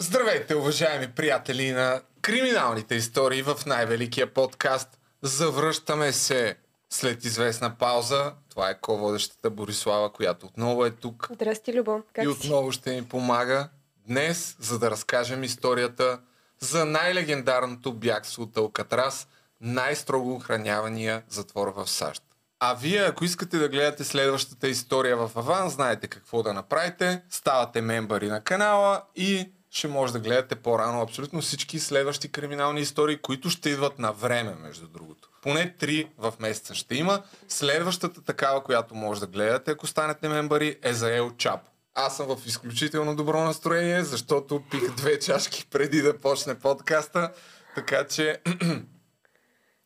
[0.00, 4.98] Здравейте, уважаеми приятели на криминалните истории в най-великия подкаст.
[5.22, 6.56] Завръщаме се
[6.90, 8.32] след известна пауза.
[8.50, 11.28] Това е ко-водещата Борислава, която отново е тук.
[11.32, 12.02] Здрасти, Любо.
[12.12, 13.68] Как и отново ще ми помага
[14.06, 16.20] днес, за да разкажем историята
[16.60, 19.28] за най-легендарното бягство от Алкатрас,
[19.60, 22.22] най-строго охранявания затвор в САЩ.
[22.60, 27.22] А вие, ако искате да гледате следващата история в Аван, знаете какво да направите.
[27.30, 33.18] Ставате мембари на канала и ще може да гледате по-рано абсолютно всички следващи криминални истории,
[33.18, 35.28] които ще идват на време, между другото.
[35.42, 37.22] Поне три в месеца ще има.
[37.48, 41.70] Следващата такава, която може да гледате, ако станете мембари, е за Ел Чапо.
[41.94, 47.32] Аз съм в изключително добро настроение, защото пих две чашки преди да почне подкаста,
[47.74, 48.40] така че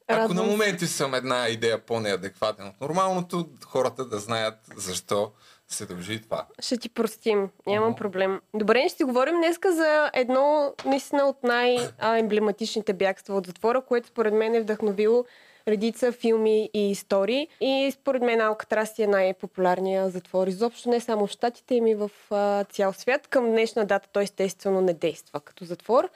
[0.09, 5.33] ако на моменти съм една идея по-неадекватен от нормалното, хората да знаят защо
[5.75, 6.47] се дължи това.
[6.59, 7.49] Ще ти простим.
[7.67, 7.99] Нямам Мгм.
[7.99, 8.41] проблем.
[8.55, 14.35] Добре, ще си говорим днеска за едно наистина от най-емблематичните бягства от затвора, което според
[14.35, 15.25] мен е вдъхновило
[15.69, 17.49] редица филми и истории.
[17.61, 20.47] И според мен Алкатрас е най-популярният затвор.
[20.47, 23.27] Изобщо не само в Штатите, ами в а, цял свят.
[23.27, 26.09] Към днешна дата той естествено не действа като затвор.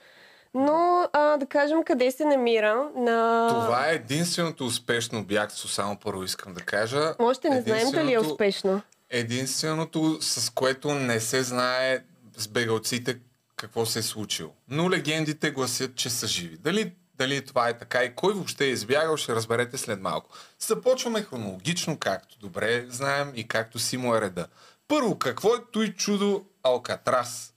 [0.54, 3.48] Но а, да кажем къде се намира на...
[3.48, 7.14] Това е единственото успешно бягство, само първо искам да кажа.
[7.18, 8.82] Още не знаем дали е успешно.
[9.10, 12.04] Единственото, с което не се знае
[12.36, 13.18] с бегалците
[13.56, 14.54] какво се е случило.
[14.68, 16.56] Но легендите гласят, че са живи.
[16.56, 20.30] Дали, дали това е така и кой въобще е избягал, ще разберете след малко.
[20.58, 24.46] Започваме хронологично, както добре знаем и както си му е реда.
[24.88, 27.52] Първо, какво е той чудо Алкатрас?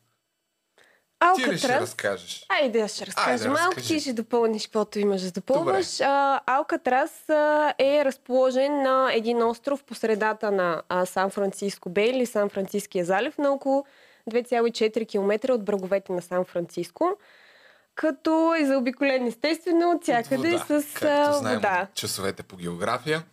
[1.36, 2.46] Ти ли ще Алкатрас разкажеш?
[2.50, 3.88] Айде, аз ще разкажа Айде, малко, разкажи.
[3.88, 6.02] ти ще допълниш каквото имаш да допълваш.
[6.02, 7.30] А, Алкатрас
[7.80, 13.86] е разположен на един остров по средата на Сан-Франциско Бей или Сан-Франциския залив на около
[14.32, 17.18] 2,4 км от бреговете на Сан-Франциско.
[17.96, 21.88] Като е заобиколен естествено от всякъде с както знаем вода.
[21.94, 23.24] часовете по география.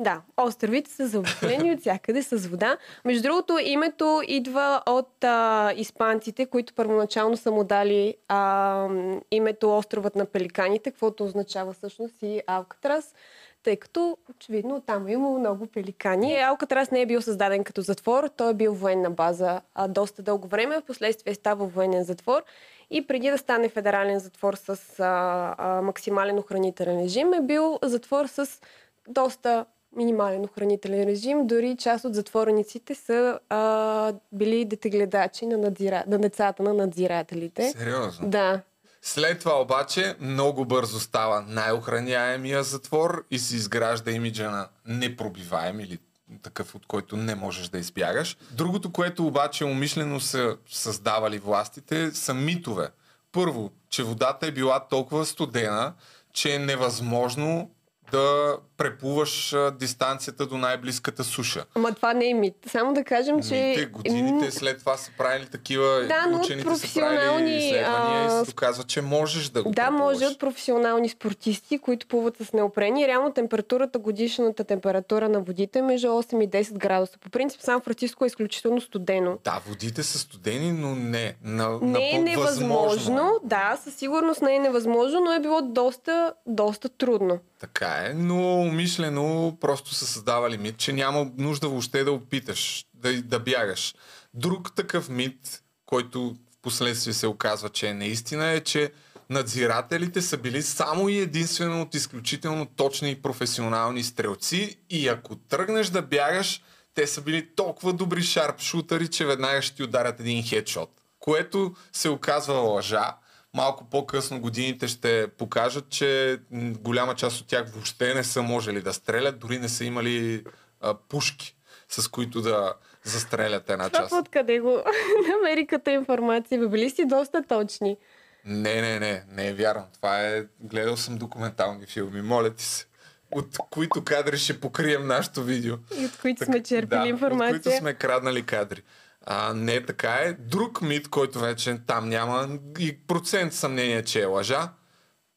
[0.00, 2.78] Да, островите са заобиколени от всякъде с вода.
[3.04, 8.88] Между другото, името идва от а, испанците, които първоначално са му дали а,
[9.30, 13.14] името островът на пеликаните, каквото означава всъщност и Алкатрас,
[13.62, 16.36] тъй като очевидно там е имало много пеликани.
[16.36, 20.48] Алкатрас не е бил създаден като затвор, той е бил военна база а, доста дълго
[20.48, 22.42] време, впоследствие става военен затвор.
[22.90, 28.26] И преди да стане федерален затвор с а, а, максимален охранителен режим, е бил затвор
[28.26, 28.60] с
[29.08, 29.64] доста
[29.96, 31.46] минимален охранителен режим.
[31.46, 36.04] Дори част от затворниците са а, били детегледачи на, надзира...
[36.06, 37.70] на децата на надзирателите.
[37.70, 38.30] Сериозно.
[38.30, 38.60] Да.
[39.02, 45.98] След това обаче много бързо става най-охраняемия затвор и се изгражда имиджа на непробиваем или
[46.42, 48.36] такъв, от който не можеш да избягаш.
[48.50, 52.88] Другото, което обаче умишлено са създавали властите, са митове.
[53.32, 55.94] Първо, че водата е била толкова студена,
[56.32, 57.70] че е невъзможно
[58.12, 61.64] да преплуваш а, дистанцията до най-близката суша.
[61.74, 62.54] Ама това не е мит.
[62.66, 63.54] Само да кажем, че...
[63.54, 68.44] Мите, годините след това са правили такива, Да, но учените са правили изследвания и а,
[68.44, 73.06] се доказва, че можеш да го Да, може от професионални спортисти, които плуват с неопрени.
[73.08, 77.18] Реално температурата, годишната температура на водите е между 8 и 10 градуса.
[77.18, 79.38] По принцип, Сан Франциско е изключително студено.
[79.44, 81.34] Да, водите са студени, но не.
[81.44, 86.88] На, Не е невъзможно, да, със сигурност не е невъзможно, но е било доста, доста
[86.88, 87.38] трудно.
[87.60, 93.22] Така е, но умишлено просто са създавали мит, че няма нужда въобще да опиташ, да,
[93.22, 93.94] да бягаш.
[94.34, 98.92] Друг такъв мит, който в последствие се оказва, че е наистина, е, че
[99.30, 105.88] надзирателите са били само и единствено от изключително точни и професионални стрелци и ако тръгнеш
[105.88, 106.62] да бягаш,
[106.94, 110.90] те са били толкова добри шарпшутъри, че веднага ще ти ударят един хедшот.
[111.18, 113.16] Което се оказва лъжа.
[113.58, 118.92] Малко по-късно годините ще покажат, че голяма част от тях въобще не са можели да
[118.92, 120.44] стрелят, дори не са имали
[120.80, 121.56] а, пушки,
[121.88, 122.74] с които да
[123.04, 124.08] застрелят една част.
[124.08, 124.82] Това откъде го
[125.28, 126.60] намери като информация?
[126.60, 127.96] Бе, били си доста точни.
[128.44, 129.86] Не, не, не, не е вярно.
[129.94, 130.44] Това е...
[130.60, 132.86] Гледал съм документални филми, моля ти се.
[133.30, 135.74] От които кадри ще покрием нашето видео.
[135.98, 137.62] И от които Так- сме черпили да, От информация.
[137.62, 138.82] които сме краднали кадри.
[139.30, 140.32] А, не така е.
[140.32, 144.72] Друг мит, който вече там няма и процент съмнение, че е лъжа,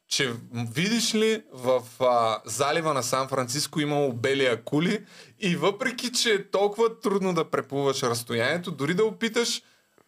[0.07, 5.05] че видиш ли в а, залива на Сан Франциско имало бели акули
[5.39, 9.61] и въпреки, че е толкова трудно да преплуваш разстоянието, дори да опиташ,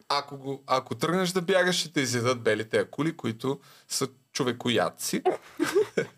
[0.10, 5.22] ако, го, ако тръгнеш да бягаш, ще те изядат белите акули, които са човекоядци.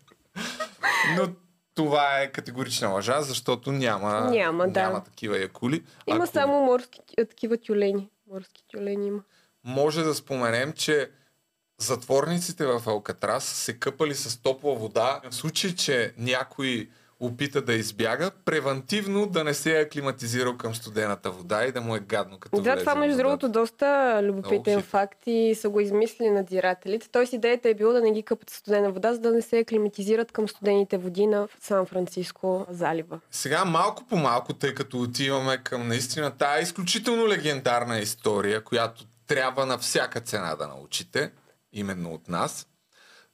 [1.16, 1.28] Но
[1.76, 4.82] това е категорична лъжа, защото няма, Няма, да.
[4.82, 5.84] няма такива якули.
[6.06, 8.08] Има Ако- само морски, такива тюлени.
[8.26, 9.20] Морски тюлени има.
[9.64, 11.10] може да споменем, че
[11.78, 15.20] затворниците в Алкатрас се къпали с топла вода.
[15.24, 16.88] В случай, че някой
[17.20, 21.96] опита да избяга, превентивно да не се е аклиматизирал към студената вода и да му
[21.96, 27.08] е гадно като Да, това между другото доста любопитен факт и са го измислили надзирателите.
[27.12, 30.32] Тоест идеята е било да не ги къпат студена вода, за да не се аклиматизират
[30.32, 33.20] към студените води на Сан-Франциско залива.
[33.30, 39.66] Сега малко по малко, тъй като отиваме към наистина тая изключително легендарна история, която трябва
[39.66, 41.30] на всяка цена да научите,
[41.72, 42.66] именно от нас.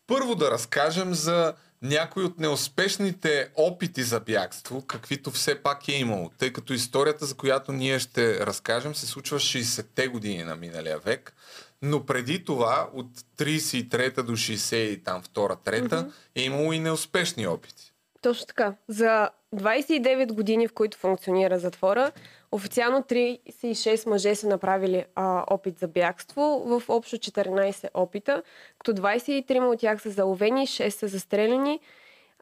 [0.07, 6.31] Първо да разкажем за някои от неуспешните опити за бягство, каквито все пак е имало,
[6.39, 11.35] тъй като историята, за която ние ще разкажем, се случва 60-те години на миналия век,
[11.83, 13.07] но преди това, от
[13.39, 16.13] 33-та до 60 и там 2-3, mm-hmm.
[16.35, 17.93] е имало и неуспешни опити.
[18.21, 18.75] Точно така.
[18.89, 22.13] За 29 години, в които функционира затвора,
[22.55, 28.43] Официално 36 мъже са направили а, опит за бягство в общо 14 опита,
[28.79, 31.81] като 23 от тях са заловени, 6 са застрелени,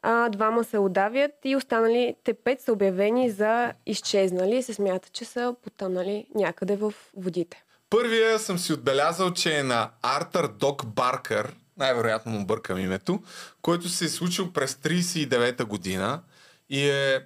[0.01, 5.25] а, двама се удавят и останалите 5 са обявени за изчезнали и се смята, че
[5.25, 7.63] са потънали някъде в водите.
[7.89, 13.19] Първия съм си отбелязал, че е на Артър Док Баркър, най-вероятно му бъркам името,
[13.61, 16.21] който се е случил през 39-та година
[16.69, 17.19] и е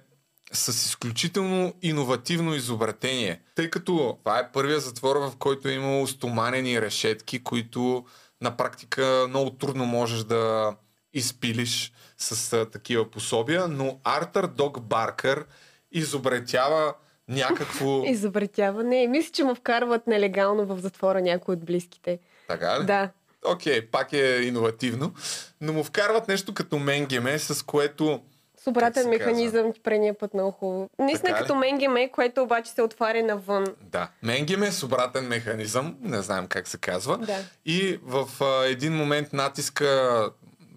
[0.56, 6.80] с изключително иновативно изобретение, тъй като това е първия затвор, в който е имало стоманени
[6.80, 8.04] решетки, които
[8.40, 10.74] на практика много трудно можеш да
[11.12, 15.46] изпилиш с а, такива пособия, но Артър Дог Баркър
[15.92, 16.94] изобретява
[17.28, 18.02] някакво...
[18.06, 18.84] изобретява?
[18.84, 22.18] Не, мисля, че му вкарват нелегално в затвора някои от близките.
[22.48, 22.86] Така ли?
[22.86, 23.10] Да.
[23.44, 25.14] Окей, okay, пак е иновативно,
[25.60, 28.22] но му вкарват нещо като менгеме, с което
[28.66, 30.90] с обратен механизъм предния път много хубаво.
[30.98, 33.66] Наистина като Менгеме, което обаче се отваря навън.
[33.80, 37.18] Да, Менгеме с обратен механизъм, не знаем как се казва.
[37.18, 37.38] Да.
[37.66, 40.30] И в а, един момент натиска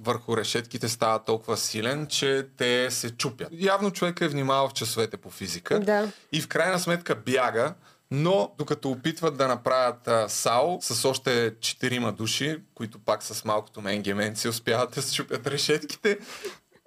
[0.03, 3.47] върху решетките става толкова силен, че те се чупят.
[3.51, 5.79] Явно човек е внимавал в часовете по физика.
[5.79, 6.11] Да.
[6.31, 7.73] И в крайна сметка бяга,
[8.11, 13.81] но докато опитват да направят а, САО с още четирима души, които пак с малкото
[13.81, 16.17] менгеменци успяват да се чупят решетките,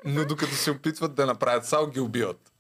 [0.04, 2.52] но докато се опитват да направят сал, ги убиват.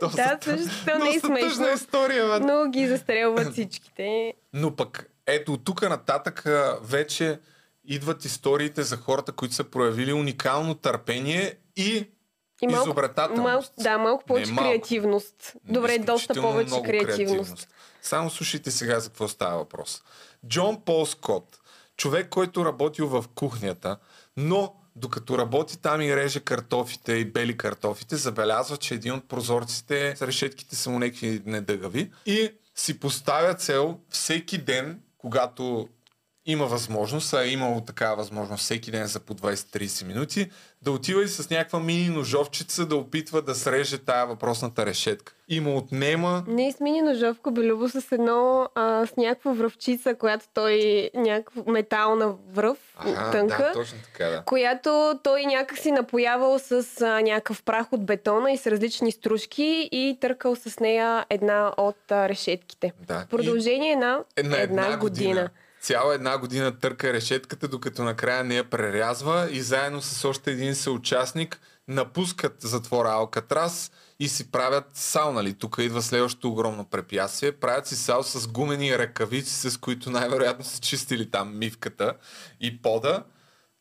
[0.00, 1.68] да, също не е смешно.
[1.74, 2.46] история, бе.
[2.46, 4.34] Но ги застрелват всичките.
[4.52, 6.44] Но пък, ето, тук нататък
[6.82, 7.40] вече
[7.84, 12.08] идват историите за хората, които са проявили уникално търпение и
[12.62, 13.42] и малко, изобретателност.
[13.42, 14.70] Малко, да, малко повече малко.
[14.70, 15.56] креативност.
[15.64, 17.16] Добре, доста повече креативност.
[17.16, 17.68] креативност.
[18.02, 20.02] Само слушайте сега за какво става въпрос.
[20.46, 21.58] Джон Пол Скот,
[21.96, 23.96] човек, който работил в кухнята,
[24.36, 30.14] но докато работи там и реже картофите и бели картофите, забелязва, че един от прозорците
[30.16, 35.88] с решетките са му някакви недъгави и си поставя цел всеки ден, когато
[36.46, 40.50] има възможност, а е имало такава възможност всеки ден за по 20-30 минути,
[40.82, 45.34] да отива и с някаква мини ножовчица да опитва да среже тая въпросната решетка.
[45.48, 46.44] И му отнема...
[46.48, 52.34] Не с мини ножовка, Белюбо с едно, а, с някаква връвчица, която той, някаква метална
[52.52, 54.42] връв, ага, тънка, да, точно така, да.
[54.46, 59.88] която той някак си напоявал с а, някакъв прах от бетона и с различни стружки
[59.92, 62.92] и търкал с нея една от а, решетките.
[63.06, 63.26] Да.
[63.30, 63.96] Продължение и...
[63.96, 64.98] на, на една, една година.
[64.98, 65.50] година
[65.80, 70.74] цяла една година търка решетката, докато накрая не я прерязва и заедно с още един
[70.74, 73.90] съучастник напускат затвора Алкатрас
[74.20, 75.54] и си правят сал, нали?
[75.54, 77.52] Тук идва следващото огромно препятствие.
[77.52, 82.14] Правят си сал с гумени ръкавици, с които най-вероятно са чистили там мивката
[82.60, 83.24] и пода,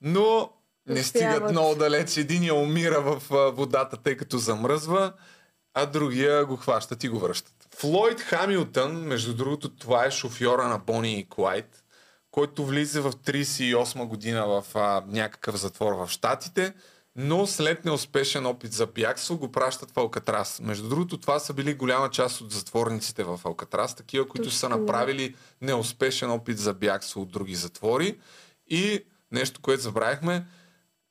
[0.02, 0.54] но
[0.88, 2.18] не стигат много далеч.
[2.18, 3.22] Единия умира в
[3.52, 5.14] водата, тъй като замръзва,
[5.74, 7.54] а другия го хващат и го връщат.
[7.76, 11.84] Флойд Хамилтън, между другото, това е шофьора на Бони и Клайд
[12.32, 16.74] който влиза в 38 година в а, някакъв затвор в Штатите,
[17.16, 20.60] но след неуспешен опит за бягство го пращат в Алкатрас.
[20.64, 24.70] Между другото, това са били голяма част от затворниците в Алкатрас, такива, които Точно, са
[24.70, 28.20] направили неуспешен опит за бягство от други затвори.
[28.68, 30.46] И нещо, което забравихме,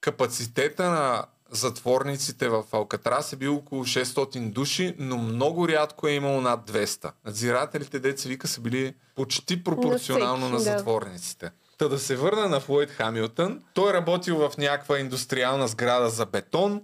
[0.01, 6.41] капацитета на затворниците в Алкатрас е бил около 600 души, но много рядко е имало
[6.41, 7.13] над 200.
[7.25, 11.47] Надзирателите, деца вика, са били почти пропорционално на, всеки, на затворниците.
[11.47, 11.53] Да.
[11.79, 13.63] Та да се върна на Флойд Хамилтън.
[13.75, 16.83] Той е работил в някаква индустриална сграда за бетон,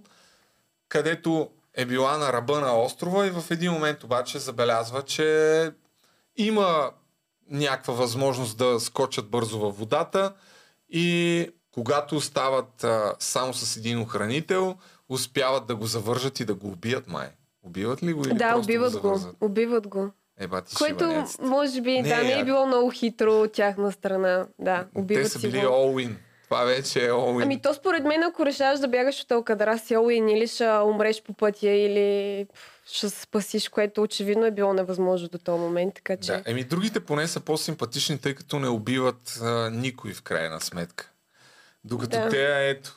[0.89, 5.71] където е била на ръба на острова и в един момент обаче забелязва, че
[6.37, 6.91] има
[7.49, 10.33] някаква възможност да скочат бързо във водата
[10.89, 14.75] и когато стават а, само с един охранител,
[15.09, 17.27] успяват да го завържат и да го убият май.
[17.63, 19.19] Убиват ли го или Да, убиват го, го.
[19.41, 20.09] Убиват го.
[20.39, 21.43] Еба ти Което, шибаняците.
[21.43, 24.47] може би, Не, да, не е било много хитро от тяхна страна.
[24.59, 26.15] Да, Те убиват са си били all-in.
[26.43, 27.43] Това вече е all-in.
[27.43, 31.23] Ами то според мен, ако решаваш да бягаш от Алкадара си Олуин или ще умреш
[31.23, 32.47] по пътя, или
[32.91, 36.31] ще спасиш, което очевидно е било невъзможно до този момент, така че...
[36.31, 41.11] Да, еми другите поне са по-симпатични, тъй като не убиват а, никой в крайна сметка.
[41.85, 42.29] Докато Да.
[42.29, 42.95] те, ето,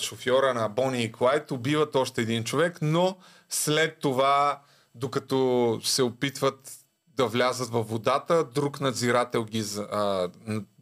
[0.00, 3.16] шофьора на Бони и Клайд убиват още един човек, но
[3.48, 4.60] след това,
[4.94, 6.72] докато се опитват
[7.16, 10.28] да влязат във водата, друг надзирател ги а,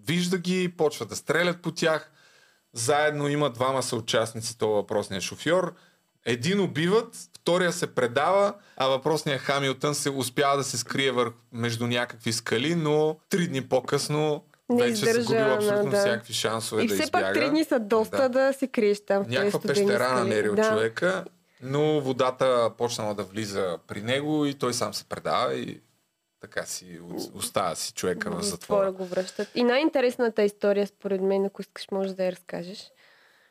[0.07, 2.11] вижда ги, почва да стрелят по тях.
[2.73, 5.75] Заедно има двама съучастници, това въпросния шофьор.
[6.27, 11.87] Един убиват, втория се предава, а въпросният Хамилтън се успява да се скрие върх, между
[11.87, 15.99] някакви скали, но три дни по-късно Не вече загубил абсолютно да.
[15.99, 17.27] всякакви шансове И да все избяга.
[17.27, 19.25] пак три дни са доста да, се криеш там.
[19.29, 20.69] Някаква пещера намерил да.
[20.71, 21.25] човека,
[21.63, 25.81] но водата почнала да влиза при него и той сам се предава и
[26.41, 27.01] така си
[27.35, 28.93] остава си човека в В затвора.
[28.93, 29.49] го връщат.
[29.55, 32.91] И най-интересната история, според мен, ако искаш, може да я разкажеш.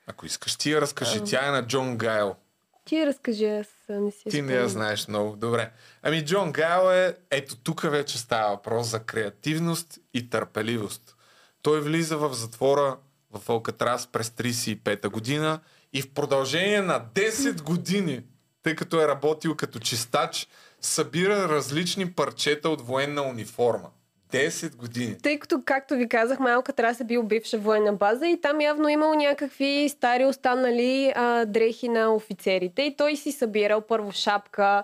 [0.07, 2.35] Ако искаш ти я разкажи, тя е на Джон Гайл.
[2.85, 5.71] Ти разкажи, аз не си Ти не я знаеш много добре.
[6.01, 11.15] Ами Джон Гайл е, ето тук вече става въпрос за креативност и търпеливост.
[11.61, 12.97] Той влиза в затвора
[13.31, 15.59] в Алкатрас през 35-та година
[15.93, 18.23] и в продължение на 10 години,
[18.63, 20.47] тъй като е работил като чистач,
[20.81, 23.89] събира различни парчета от военна униформа.
[24.33, 25.17] 10 години.
[25.23, 28.89] Тъй като, както ви казах, малка Трас е бил бивша военна база и там явно
[28.89, 34.83] имал някакви стари останали а, дрехи на офицерите и той си събирал първо шапка,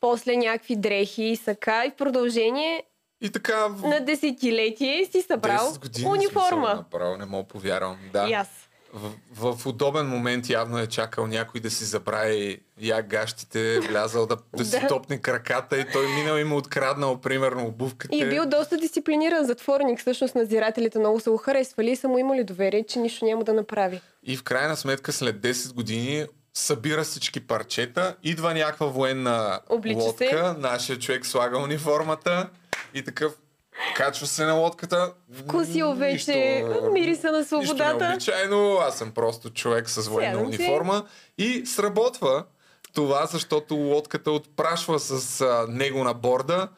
[0.00, 2.82] после някакви дрехи, сака и в продължение
[3.20, 6.66] И така в на десетилетие си събрал 10 години униформа.
[6.66, 7.96] смисъл, Направо не мога повярвам.
[8.12, 8.26] Да.
[8.28, 8.67] И аз.
[8.92, 9.12] В,
[9.54, 14.64] в удобен момент явно е чакал някой да си забрави я гащите, влязал да, да
[14.64, 18.16] си топне краката и той минал и му откраднал примерно обувките.
[18.16, 20.00] И е бил доста дисциплиниран затворник.
[20.00, 23.52] Всъщност надзирателите много са го харесвали и са му имали доверие, че нищо няма да
[23.52, 24.00] направи.
[24.22, 30.54] И в крайна сметка след 10 години събира всички парчета, идва някаква военна Облича лодка,
[30.54, 30.60] се.
[30.60, 32.48] нашия човек слага униформата
[32.94, 33.32] и такъв
[33.96, 35.12] качва се на лодката.
[35.34, 36.32] Вкусил вече
[36.64, 38.08] Нищо- мириса на Нищо свободата.
[38.08, 41.04] необичайно, аз съм просто човек с военна униформа
[41.38, 42.44] и сработва
[42.94, 46.68] това, защото лодката отпрашва с а, него на борда.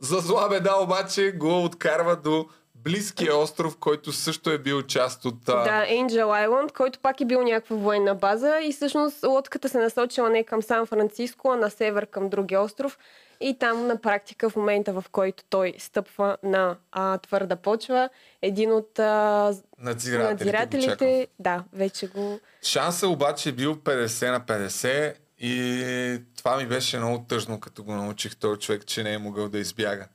[0.00, 5.44] За зла беда обаче го откарва до близкия остров, който също е бил част от...
[5.44, 10.30] Да, Angel Island, който пак е бил някаква военна база и всъщност лодката се насочила
[10.30, 12.98] не към Сан Франциско, а на север към другия остров.
[13.40, 18.08] И там на практика в момента, в който той стъпва на а, твърда почва,
[18.42, 20.44] един от а, надзирателите.
[20.44, 22.40] надзирателите, да, вече го...
[22.62, 27.94] Шанса обаче е бил 50 на 50 и това ми беше много тъжно, като го
[27.94, 30.08] научих този човек, че не е могъл да избяга.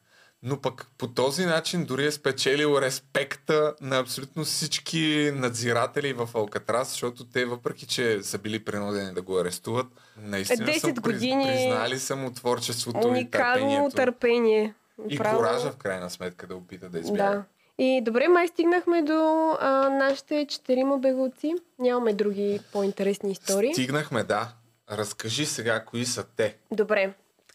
[0.45, 6.89] Но пък по този начин дори е спечелил респекта на абсолютно всички надзиратели в Алкатрас,
[6.89, 11.99] защото те, въпреки че са били принудени да го арестуват, наистина 10 са години признали
[11.99, 13.95] са му творчеството и Уникално търпението.
[13.95, 14.73] търпение.
[15.09, 17.23] И Право- коража в крайна сметка да опита да избяга.
[17.31, 17.43] Да.
[17.77, 21.53] И добре, май стигнахме до а, нашите четирима бегалци.
[21.79, 23.73] Нямаме други по-интересни истории.
[23.73, 24.47] Стигнахме, да.
[24.91, 26.55] Разкажи сега кои са те.
[26.71, 27.13] Добре.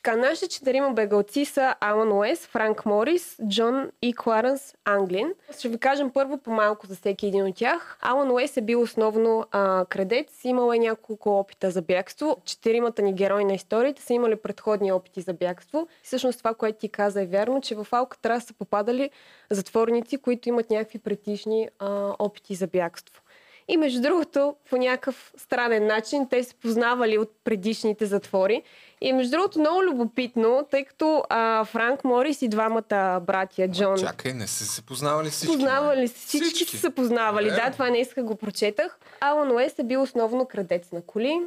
[0.09, 5.33] Така, нашите четирима бегалци са Алан Уес, Франк Морис, Джон и Кларенс Англин.
[5.59, 7.99] Ще ви кажем първо по-малко за всеки един от тях.
[8.03, 12.37] Алан Уес е бил основно а, крадец, имал е няколко опита за бягство.
[12.45, 15.89] Четиримата ни герои на историята са имали предходни опити за бягство.
[16.03, 19.11] Всъщност това, което ти каза е вярно, че в Алкатрас са попадали
[19.51, 23.23] затворници, които имат някакви претишни а, опити за бягство.
[23.69, 28.63] И между другото, по някакъв странен начин, те се познавали от предишните затвори.
[29.01, 34.33] И между другото, много любопитно, тъй като а, Франк Морис и двамата братя Джон Чакай,
[34.33, 35.55] не са се познавали всички.
[35.55, 37.49] познавали се, всички, са се познавали.
[37.49, 37.63] Добре.
[37.65, 38.99] Да, това не исках го прочетах.
[39.21, 41.41] Алан Уест е бил основно крадец на коли.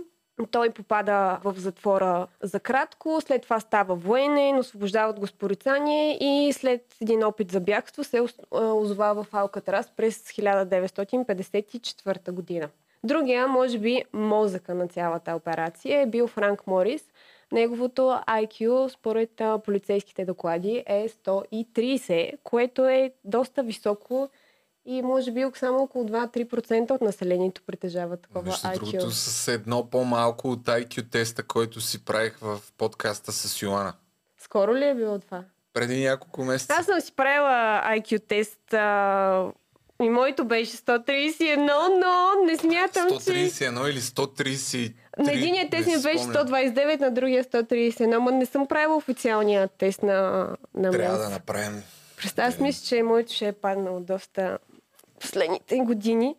[0.52, 6.54] Той попада в затвора за кратко, след това става военен, освобождават го с порицание и
[6.54, 8.22] след един опит за бягство се
[8.52, 12.70] озовава в Алкатрас през 1954 година.
[13.04, 17.04] Другия, може би, мозъка на цялата операция е бил Франк Морис.
[17.52, 24.30] Неговото IQ, според полицейските доклади, е 130, което е доста високо
[24.86, 28.74] и може би само около 2-3% от населението притежава такова Между IQ.
[28.74, 33.94] другото, с едно по-малко от IQ теста, който си правих в подкаста с Йоана.
[34.38, 35.44] Скоро ли е било това?
[35.74, 36.74] Преди няколко месеца.
[36.80, 39.52] Аз съм си правила IQ тест а,
[40.04, 43.92] И моето беше 131, но не смятам, 131 че...
[43.92, 44.94] или 133?
[45.20, 46.48] На единия тест ми не си беше спомням.
[46.48, 51.84] 129, на другия 131, но не съм правила официалния тест на, на Трябва да направим.
[52.18, 54.58] Представя, аз мисля, че моето ще е паднало доста
[55.22, 56.36] последните години.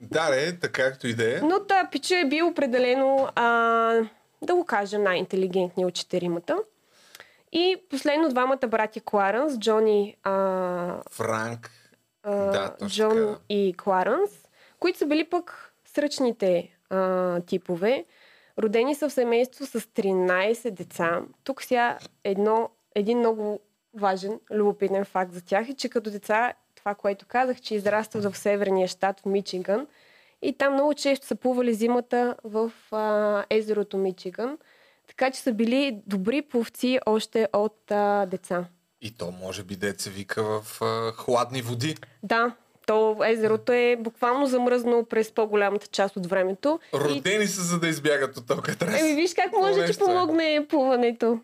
[0.00, 1.40] Да, ре, така както и да е.
[1.40, 3.44] Но този пича е бил определено, а,
[4.42, 6.58] да го кажем, най-интелигентният от четиримата.
[7.52, 10.32] И последно двамата братя Кларенс, Джони а,
[11.10, 11.70] Франк.
[12.22, 13.40] а, Да, Джон така.
[13.48, 14.30] и Кларенс,
[14.80, 18.04] които са били пък сръчните а, типове.
[18.58, 21.20] Родени са в семейство с 13 деца.
[21.44, 23.60] Тук сега едно, един много
[23.94, 26.52] важен, любопитен факт за тях е, че като деца,
[26.84, 29.86] това, което казах, че израстват в северния щат в Мичиган
[30.42, 34.58] и там много често са плували зимата в а, езерото Мичиган,
[35.08, 38.64] така че са били добри пловци още от а, деца.
[39.00, 41.96] И то може би деца вика в а, хладни води.
[42.22, 42.54] Да,
[42.86, 46.80] то езерото е буквално замръзнало през по-голямата част от времето.
[46.94, 49.00] И, Родени са за да избягат от Алкатрас.
[49.00, 50.06] еми, виж как може да ти нещо е.
[50.06, 51.40] помогне плуването.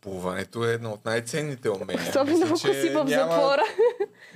[0.00, 2.08] Плуването е едно от най-ценните умения.
[2.08, 3.62] Особено ако че си в затвора.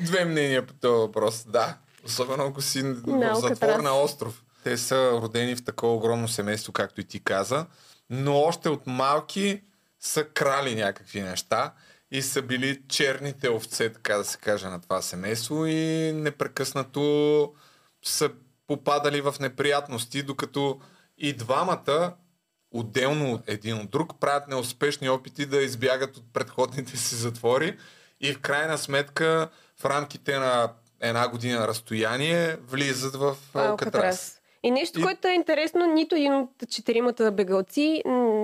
[0.00, 1.44] Две мнения по този въпрос.
[1.48, 1.78] Да.
[2.04, 4.44] Особено ако си в затвор на остров.
[4.64, 7.66] Те са родени в такова огромно семейство, както и ти каза,
[8.10, 9.62] но още от малки
[10.00, 11.74] са крали някакви неща
[12.10, 17.54] и са били черните овце, така да се каже, на това семейство и непрекъснато
[18.04, 18.30] са
[18.66, 20.80] попадали в неприятности, докато
[21.18, 22.14] и двамата
[22.70, 27.76] отделно един от друг правят неуспешни опити да избягат от предходните си затвори
[28.20, 34.40] и в крайна сметка в рамките на една година разстояние влизат в Алкатрас.
[34.62, 38.02] И нещо, И- което е интересно, нито един от четиримата бегалци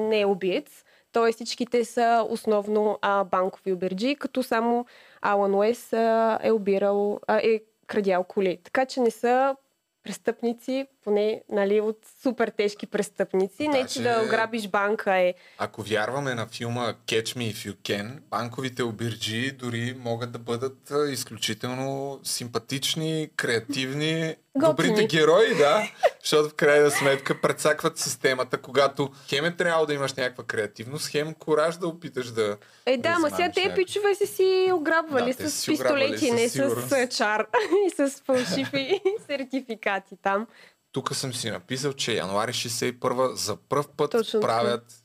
[0.08, 0.84] не е убиец.
[1.12, 4.86] Тоест всичките са основно а, банкови обирджи, като само
[5.22, 8.60] Алан Уес а, е обирал, а, е крадял коли.
[8.64, 9.56] Така че не са
[10.04, 13.68] престъпници, поне нали, от супер тежки престъпници.
[13.68, 17.74] Не, че Даже- да ограбиш банка е Ако вярваме на филма Catch Me If You
[17.74, 24.88] Can, банковите обирджи дори могат да бъдат изключително симпатични, креативни, Готини.
[24.88, 25.88] добрите герои, да,
[26.20, 31.34] защото в крайна сметка прецакват системата, когато хем е трябвало да имаш някаква креативност, хем
[31.34, 32.56] кораж да опиташ да...
[32.86, 36.56] Е, да, ама сега те пичове са си ограбвали Да, с ограбвали, пистолети, със
[36.90, 37.46] не с чар
[37.86, 40.46] и с фалшиви сертификати там.
[40.94, 45.04] Тук съм си написал, че януари 61 за пръв път Точно правят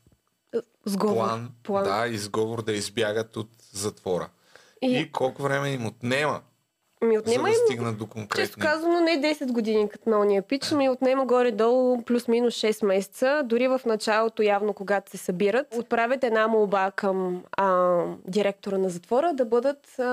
[0.85, 1.15] Сговор.
[1.15, 1.83] план, план.
[1.83, 4.29] да, изговор да избягат от затвора.
[4.81, 6.41] И- и колко време им отнема,
[7.05, 8.61] Ми за отнема да им, стигнат до често конкретни...
[8.61, 13.41] казано, не 10 години като на ония пич, ми отнема горе-долу плюс-минус 6 месеца.
[13.45, 19.33] Дори в началото, явно когато се събират, отправят една молба към а, директора на затвора
[19.33, 20.03] да бъдат а,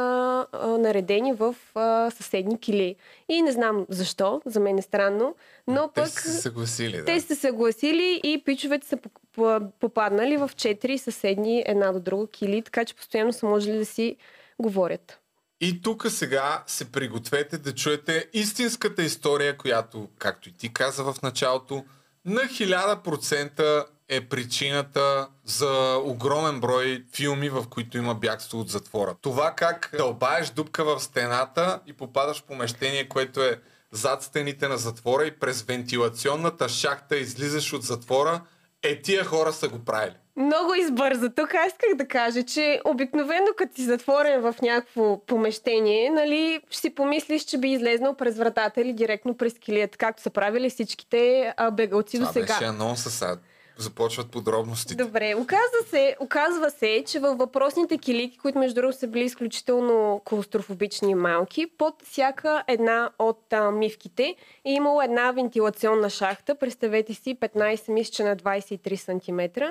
[0.53, 2.96] а, наредени в а, съседни кили.
[3.29, 5.35] И не знам защо, за мен е странно,
[5.66, 6.09] но Те пък...
[6.09, 7.05] са се съгласили, да.
[7.05, 12.01] Те са се съгласили и пичовете са поп- по- попаднали в четири съседни една до
[12.01, 14.16] друга кили, така че постоянно са можели да си
[14.59, 15.18] говорят.
[15.61, 21.23] И тук сега се пригответе да чуете истинската история, която, както и ти каза в
[21.23, 21.85] началото,
[22.25, 29.16] на 1000% е причината за огромен брой филми, в които има бягство от затвора.
[29.23, 33.61] Това как дълбаеш дупка в стената и попадаш в помещение, което е
[33.92, 38.40] зад стените на затвора и през вентилационната шахта излизаш от затвора,
[38.83, 40.16] е тия хора са го правили.
[40.37, 41.31] Много избърза.
[41.31, 46.81] Тук аз исках да кажа, че обикновено като си затворен в някакво помещение, нали, ще
[46.81, 51.53] си помислиш, че би излезнал през вратата или директно през килията, както са правили всичките
[51.57, 52.46] а, бегалци до сега.
[52.46, 53.37] беше анонса сега.
[53.79, 55.05] Започват подробностите.
[55.05, 60.22] Добре, оказва се, оказва се, че във въпросните килики, които между другото са били изключително
[60.25, 67.14] клаустрофобични и малки, под всяка една от а, мивките е имало една вентилационна шахта, представете
[67.14, 69.62] си 15 мисля, че на 23 см.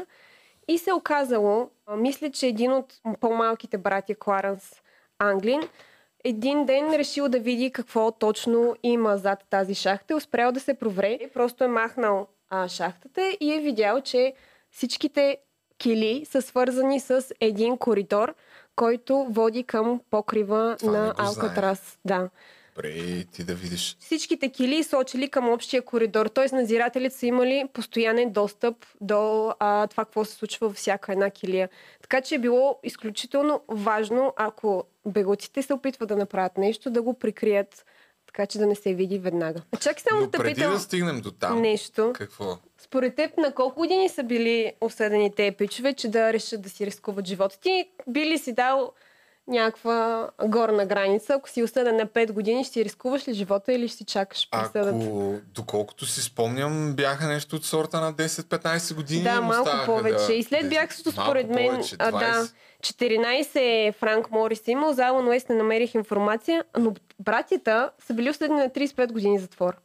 [0.68, 4.82] И се оказало, а, мисля, че един от по-малките братя Кларенс
[5.20, 5.62] Англин
[6.26, 10.14] един ден решил да види какво точно има зад тази шахта.
[10.14, 11.20] е Успял да се провре.
[11.34, 14.34] Просто е махнал а, шахтата и е видял, че
[14.72, 15.38] всичките
[15.78, 18.34] кили са свързани с един коридор,
[18.76, 21.14] който води към покрива Това на.
[21.18, 22.00] Алкатрас.
[22.06, 22.30] Да.
[22.76, 23.98] Добре, ти да видиш.
[24.00, 26.56] Всичките кили сочили към общия коридор, т.е.
[26.56, 31.70] надзирателите са имали постоянен достъп до а, това, какво се случва във всяка една килия.
[32.02, 37.14] Така че е било изключително важно, ако беглците се опитват да направят нещо, да го
[37.14, 37.86] прикрият,
[38.28, 39.62] така че да не се види веднага.
[39.72, 42.12] А чакай само Но да те питам да стигнем до там, нещо.
[42.16, 42.58] какво?
[42.78, 46.86] Според теб, на колко години са били осъдени те пичове, че да решат да си
[46.86, 47.60] рискуват живота?
[47.60, 48.92] Ти би ли си дал
[49.48, 51.34] някаква горна граница.
[51.34, 54.50] Ако си осъден на 5 години, ще си рискуваш ли живота или ще си чакаш
[54.52, 55.06] присъдата?
[55.06, 59.24] Ако, доколкото си спомням, бяха нещо от сорта на 10-15 години.
[59.24, 60.28] Да, малко повече.
[60.28, 62.20] Да, и след да- бягството, малко според мен, повече, а, 20.
[62.20, 62.48] да,
[62.82, 68.30] 14 Франк Морис е имал, за Алан Уест не намерих информация, но братята са били
[68.30, 69.76] осъдени на 35 години затвор.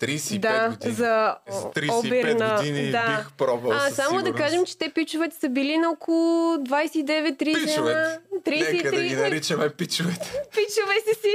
[0.00, 0.94] 35 да, години.
[0.94, 1.02] за
[1.48, 3.06] За о- 35 обир на- години да.
[3.08, 4.36] бих пробвал А, само да сигурност.
[4.38, 6.16] кажем, че те пичовете са били на около
[6.56, 7.36] 29-30.
[7.56, 8.20] Пичовете.
[8.44, 8.72] 33.
[8.74, 10.20] Нека да ги наричаме пичовете.
[10.50, 11.34] Пичове си си.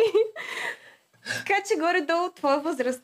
[1.37, 3.01] така че горе-долу твоя възраст.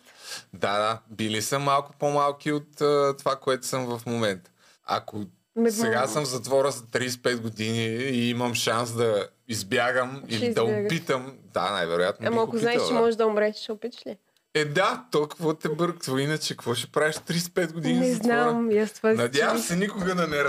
[0.53, 0.99] Да, да.
[1.09, 4.51] Били са малко по-малки от а, това, което съм в момента.
[4.85, 5.17] Ако
[5.55, 10.43] Ме- сега съм в затвора за 35 години и имам шанс да избягам Ще или
[10.43, 10.85] да избягаш.
[10.85, 12.99] опитам, да, най-вероятно Ама ако опитал, знаеш, че да.
[12.99, 14.17] можеш да умреш, ще опиташ ли?
[14.53, 16.21] Е, да, толкова те бърква.
[16.21, 20.15] Иначе, какво ще правиш 35 години Не в знам, и аз това Надявам се никога
[20.15, 20.43] да не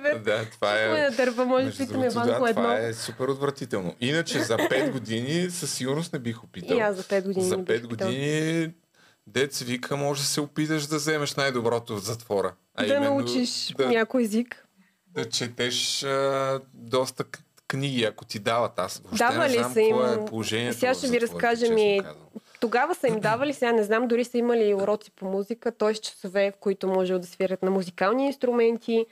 [0.00, 1.10] бе, да, това Ме е...
[1.10, 2.62] да дърпа, може да питаме по да, едно.
[2.62, 3.94] това е супер отвратително.
[4.00, 6.76] Иначе за 5 години със сигурност не бих опитал.
[6.76, 8.10] И аз за 5 години За не бих 5 опитала.
[8.10, 8.72] години
[9.54, 12.54] се вика, може да се опиташ да вземеш най-доброто от затвора.
[12.74, 14.66] А да именно научиш да, някой език.
[15.06, 17.24] да четеш а, доста
[17.68, 18.78] книги, ако ти дават.
[18.78, 21.78] Аз въобще Дава не ли знам са им- е положението Сега в ще ви разкажем
[21.78, 22.02] и-.
[22.62, 25.94] Тогава са им давали, сега не знам, дори са имали уроци по музика, т.е.
[25.94, 29.06] часове, в които може да свирят на музикални инструменти.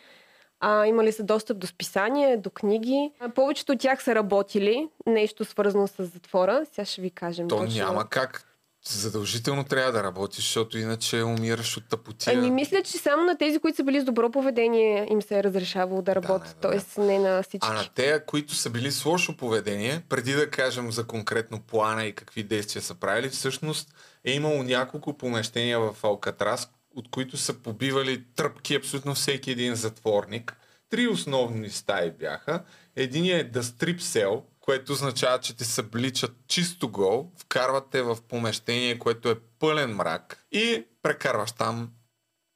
[0.61, 3.13] А, имали са достъп до списания, до книги.
[3.21, 6.67] А, повечето от тях са работили, нещо свързано с затвора.
[6.73, 7.85] Сега ще ви кажем То точно.
[7.85, 8.50] няма как.
[8.99, 12.39] Задължително трябва да работиш, защото иначе умираш от тъпотия.
[12.39, 15.45] Ами мисля, че само на тези, които са били с добро поведение, им се е
[15.45, 16.63] разрешавало да работят.
[16.63, 16.95] най-вероятно.
[16.95, 17.69] Тоест не на всички.
[17.71, 22.05] А на те, които са били с лошо поведение, преди да кажем за конкретно плана
[22.05, 27.55] и какви действия са правили, всъщност е имало няколко помещения в Алкатрас, от които са
[27.55, 30.57] побивали тръпки абсолютно всеки един затворник.
[30.91, 32.63] Три основни стаи бяха.
[32.97, 38.19] Единият е The Strip Cell, което означава, че те събличат чисто гол, вкарват те в
[38.29, 41.91] помещение, което е пълен мрак и прекарваш там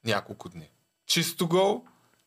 [0.05, 0.69] няколко дни.
[1.07, 1.83] Чисто гол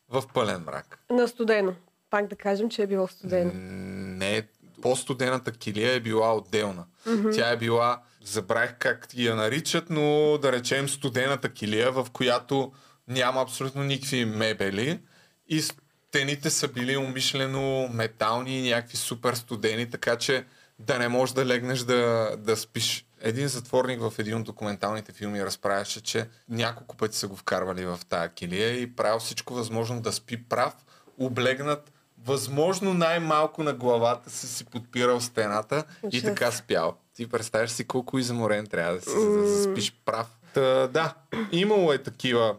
[0.09, 1.05] в пълен мрак.
[1.11, 1.75] На студено.
[2.11, 3.51] Пак да кажем, че е било студено.
[3.55, 4.49] Не,
[4.83, 6.85] по-студената килия е била отделна.
[7.07, 7.37] Mm-hmm.
[7.37, 12.73] Тя е била, забравих как я наричат, но да речем студената килия, в която
[13.09, 15.01] няма абсолютно никакви мебели
[15.49, 15.62] и
[16.09, 20.44] стените са били умишлено метални и някакви супер студени, така че
[20.79, 23.05] да не можеш да легнеш да, да спиш.
[23.21, 28.01] Един затворник в един от документалните филми разправяше, че няколко пъти са го вкарвали в
[28.09, 30.75] тая килия и правил всичко възможно да спи прав,
[31.18, 31.92] облегнат
[32.25, 36.23] възможно най-малко на главата си си подпирал стената и Ужас.
[36.23, 36.97] така спял.
[37.14, 40.27] Ти представяш си колко изморен трябва да си, за да заспиш прав.
[40.55, 41.14] Та, да,
[41.53, 42.57] имало е такива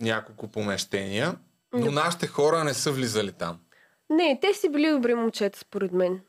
[0.00, 1.36] няколко помещения,
[1.72, 3.58] но нашите хора не са влизали там.
[4.10, 6.20] Не, те си били добри момчета, според мен.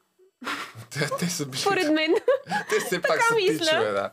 [0.93, 1.61] Те, те са били...
[1.61, 2.13] Според мен.
[2.69, 4.09] Те все пак са пичове, да.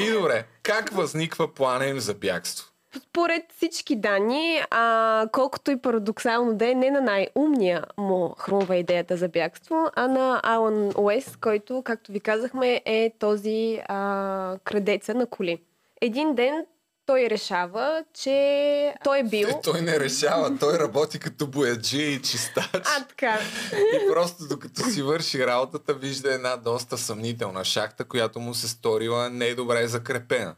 [0.00, 2.72] И добре, как възниква плана им за бягство?
[2.96, 9.16] Според всички данни, а, колкото и парадоксално да е, не на най-умния му хрумва идеята
[9.16, 15.26] за бягство, а на Алан Уест, който, както ви казахме, е този а, крадеца на
[15.26, 15.62] коли.
[16.00, 16.66] Един ден
[17.06, 19.48] той решава, че той е бил...
[19.48, 22.66] Е, той не решава, той работи като бояджи и чистач.
[22.72, 23.40] А, така.
[23.72, 29.30] И просто докато си върши работата, вижда една доста съмнителна шахта, която му се сторила
[29.30, 30.54] не е добре закрепена.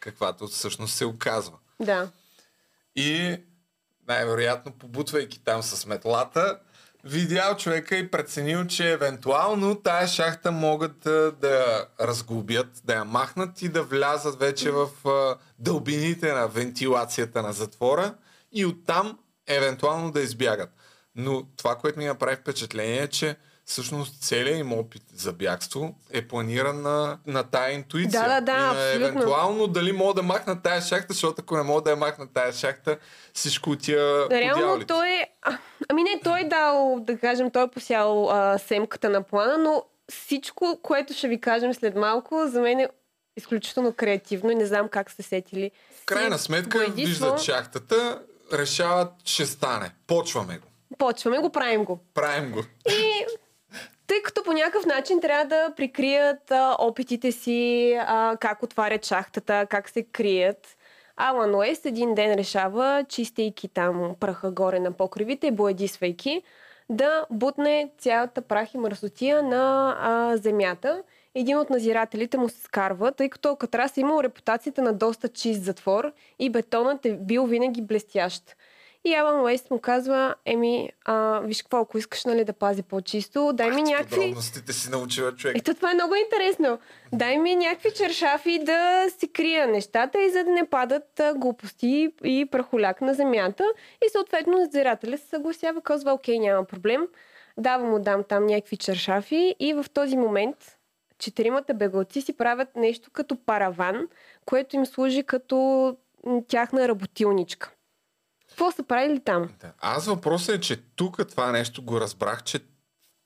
[0.00, 1.58] Каквато всъщност се оказва.
[1.80, 2.08] Да.
[2.96, 3.36] И
[4.08, 6.58] най-вероятно, побутвайки там с метлата,
[7.06, 13.04] видял човека и преценил, че евентуално тая шахта могат да, да я разглобят, да я
[13.04, 18.14] махнат и да влязат вече в а, дълбините на вентилацията на затвора
[18.52, 20.70] и оттам евентуално да избягат.
[21.14, 23.36] Но това, което ми направи впечатление е, че
[23.66, 28.22] всъщност целият им опит за бягство е планиран на, на тая интуиция.
[28.22, 29.06] Да, да, да, и на абсолютно.
[29.08, 32.52] евентуално дали мога да махна тая шахта, защото ако не мога да я махна тая
[32.52, 32.98] шахта,
[33.34, 35.28] всичко отива по Реално той е...
[35.42, 39.58] а, Ами не, той е дал, да кажем, той е посял а, семката на плана,
[39.58, 42.88] но всичко, което ще ви кажем след малко, за мен е
[43.36, 45.70] изключително креативно и не знам как сте сетили.
[46.02, 49.90] В крайна сметка боядисва- виждат шахтата, решават, ще стане.
[50.06, 50.66] Почваме го.
[50.98, 51.98] Почваме го, правим го.
[52.14, 52.62] Правим го.
[52.88, 53.26] И
[54.06, 59.66] тъй като по някакъв начин трябва да прикрият а, опитите си, а, как отварят шахтата,
[59.70, 60.76] как се крият.
[61.16, 66.42] Алан Уест един ден решава, чистейки там праха горе на покривите, боядисвайки,
[66.88, 71.02] да бутне цялата прах и мръсотия на а, земята.
[71.34, 75.64] Един от назирателите му се скарва, тъй като Алкатрас е имал репутацията на доста чист
[75.64, 78.56] затвор и бетонът е бил винаги блестящ.
[79.06, 83.52] И Алан Уест му казва, еми, а, виж какво, ако искаш нали, да пази по-чисто,
[83.54, 84.16] дай ми Ах, някакви...
[84.16, 85.56] Подробностите си научила човек.
[85.58, 86.78] Ето това е много интересно.
[87.12, 92.12] Дай ми някакви чершафи да си крия нещата и за да не падат а, глупости
[92.24, 93.64] и прахоляк на земята.
[94.06, 97.08] И съответно надзирателя се съгласява, казва, окей, няма проблем.
[97.58, 100.56] Дава му дам там някакви чершафи и в този момент
[101.18, 104.08] четиримата бегалци си правят нещо като параван,
[104.46, 105.96] което им служи като
[106.48, 107.72] тяхна работилничка.
[108.56, 109.48] Какво са правили там?
[109.60, 109.72] Да.
[109.80, 112.58] Аз въпросът е, че тук това нещо го разбрах, че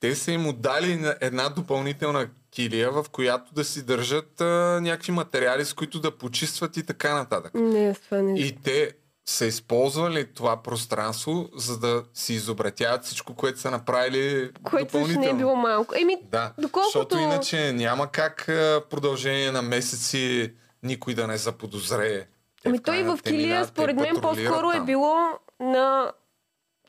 [0.00, 4.44] те са им отдали на една допълнителна килия, в която да си държат а,
[4.82, 7.54] някакви материали, с които да почистват и така нататък.
[7.54, 8.92] Не, това не И те
[9.26, 15.20] са използвали това пространство, за да си изобретяват всичко, което са направили Което допълнително.
[15.20, 15.94] не е било малко.
[15.96, 22.26] Еми, Да, Доколкото- защото иначе няма как а, продължение на месеци никой да не заподозрее.
[22.66, 24.86] Ами той крайна- в Килия, според мен, по-скоро е там.
[24.86, 25.16] било
[25.60, 26.12] на...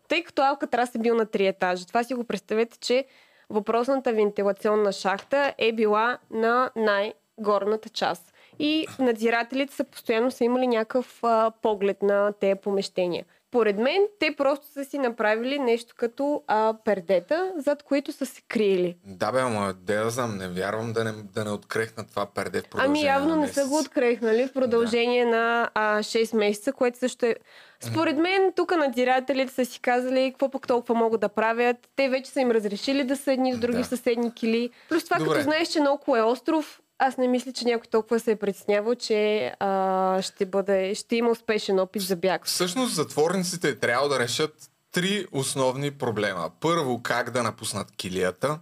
[0.08, 1.86] Тъй като Алкатрас е бил на три етажа.
[1.88, 3.06] Това си го представете, че
[3.50, 8.34] въпросната вентилационна шахта е била на най-горната част.
[8.60, 13.26] И надзирателите са постоянно са имали някакъв а, поглед на тези помещения.
[13.52, 18.42] Поред мен, те просто са си направили нещо като а, пердета, зад които са се
[18.42, 18.98] криели.
[19.06, 22.62] Да бе, ама де да знам, не вярвам да не, да не открехна това перде
[22.62, 23.88] в продължение Ами явно на не са го месец.
[23.88, 27.36] открехнали в продължение на а, 6 месеца, което също е...
[27.82, 31.78] Според мен, тук надзирателите са си казали какво пък толкова могат да правят.
[31.96, 33.84] Те вече са им разрешили да са едни с други Да.
[33.84, 34.70] в съседни кили.
[34.90, 35.32] Плюс това, Добре.
[35.32, 38.96] като знаеш, че наоколо е остров, аз не мисля, че някой толкова се е притеснявал,
[38.96, 42.46] че а, ще, бъде, ще има успешен опит за бяг.
[42.46, 46.52] Всъщност затворниците трябва да решат три основни проблема.
[46.60, 48.60] Първо, как да напуснат килията.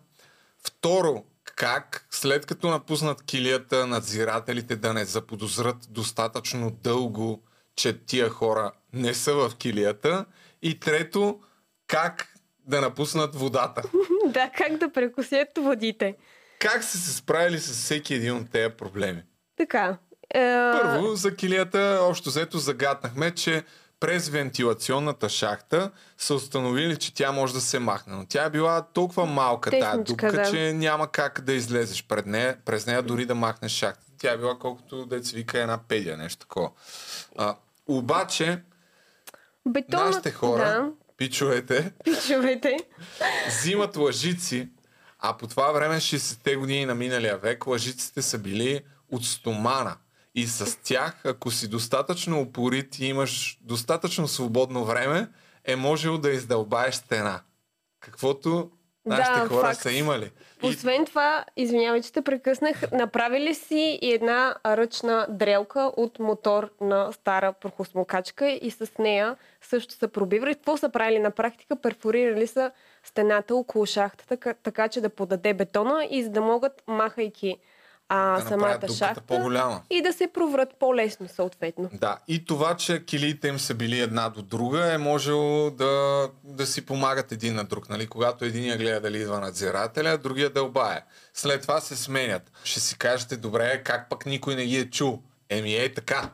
[0.64, 1.24] Второ,
[1.56, 7.44] как след като напуснат килията, надзирателите да не заподозрат достатъчно дълго,
[7.76, 10.26] че тия хора не са в килията.
[10.62, 11.40] И трето,
[11.88, 12.28] как
[12.68, 13.82] да напуснат водата.
[14.26, 16.16] да, как да прекусят водите.
[16.60, 19.24] Как са се справили с всеки един от тези проблеми?
[19.58, 19.98] Така.
[20.34, 23.64] Е, Първо, за килията, общо взето загаднахме, че
[24.00, 28.16] през вентилационната шахта са установили, че тя може да се махне.
[28.16, 30.52] Но тя е била толкова малка Тесничка, дупка, да.
[30.52, 34.06] че няма как да излезеш пред нея, през нея дори да махнеш шахта.
[34.18, 36.72] Тя е била колкото деца вика една педия, нещо такова.
[37.38, 37.56] А,
[37.88, 38.62] обаче,
[39.68, 40.06] бетонът...
[40.06, 42.78] нашите хора, Да, пичовете, пичовете.
[43.48, 44.70] взимат лъжици,
[45.20, 49.98] а по това време, 60-те години на миналия век, лъжиците са били от стомана.
[50.36, 55.28] И с тях, ако си достатъчно упорит и имаш достатъчно свободно време,
[55.66, 57.42] е можело да издълбаеш стена.
[58.00, 58.72] Каквото
[59.06, 59.82] нашите Да, хора факт.
[59.82, 60.32] са имали.
[60.64, 67.12] Освен това, извинявай, че те прекъснах, направили си и една ръчна дрелка от мотор на
[67.12, 70.56] стара прохосмокачка и с нея също са пробивали.
[70.56, 71.76] Какво са правили на практика?
[71.76, 72.72] Перфорирали са
[73.04, 77.58] стената около шахтата, така, така че да подаде бетона и за да могат, махайки
[78.10, 79.82] а, да самата шахта по-голяма.
[79.90, 81.90] и да се проврат по-лесно съответно.
[81.94, 86.66] Да, и това, че килиите им са били една до друга, е можело да, да
[86.66, 87.90] си помагат един на друг.
[87.90, 88.08] Нали?
[88.08, 91.02] Когато единия гледа дали идва надзирателя, другия дълбае.
[91.34, 92.52] След това се сменят.
[92.64, 95.22] Ще си кажете, добре, как пък никой не ги е чул?
[95.50, 96.30] Еми е така.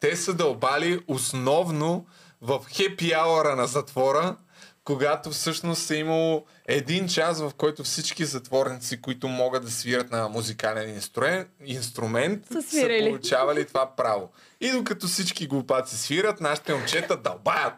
[0.00, 2.06] Те са дълбали основно
[2.40, 4.36] в хепи ауъра на затвора,
[4.84, 10.28] когато всъщност е имало един час, в който всички затворници, които могат да свират на
[10.28, 14.28] музикален инструмен, инструмент, Са са получавали това право.
[14.60, 17.74] И докато всички глупаци свират, нашите момчета дълбаят.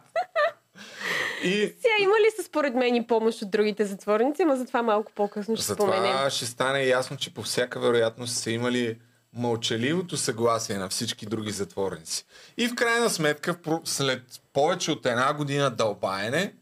[1.45, 4.83] И Сега има ли са според мен и помощ от другите затворници, ама за това
[4.83, 6.03] малко по-късно ще споменем.
[6.05, 8.99] затова ще стане ясно, че по всяка вероятност са имали
[9.37, 12.25] мълчаливото съгласие на всички други затворници.
[12.57, 16.55] И в крайна сметка, след повече от една година дълбаене,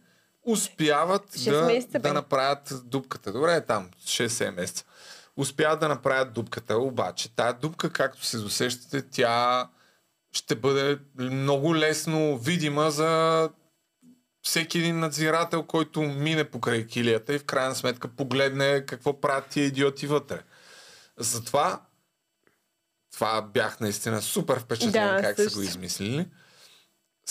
[0.46, 3.32] успяват да, месеца, да направят дупката.
[3.32, 4.84] Добре, там 6-7 месеца.
[5.36, 9.68] Успяват да направят дупката, обаче тая дупка, както се досещате, тя
[10.32, 13.50] ще бъде много лесно видима за
[14.42, 19.66] всеки един надзирател, който мине покрай килията и в крайна сметка погледне какво правят тия
[19.66, 20.42] идиоти вътре.
[21.16, 21.80] Затова
[23.12, 25.58] това бях наистина супер впечатлен Да, как са също.
[25.58, 26.26] го измислили.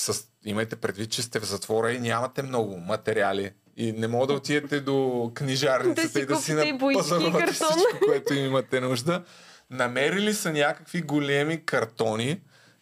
[0.01, 3.51] С, имайте предвид, че сте в затвора и нямате много материали.
[3.77, 8.81] И не мога да отидете до книжарницата Да и да си напазарувате всичко, което имате
[8.81, 9.23] нужда.
[9.69, 12.41] Намерили са някакви големи картони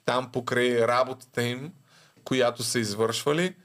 [0.09, 1.71] там покрай работата им,
[2.23, 3.55] която са извършвали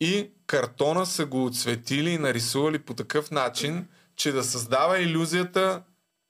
[0.00, 5.82] и картона са го отсветили и нарисували по такъв начин, че да създава иллюзията,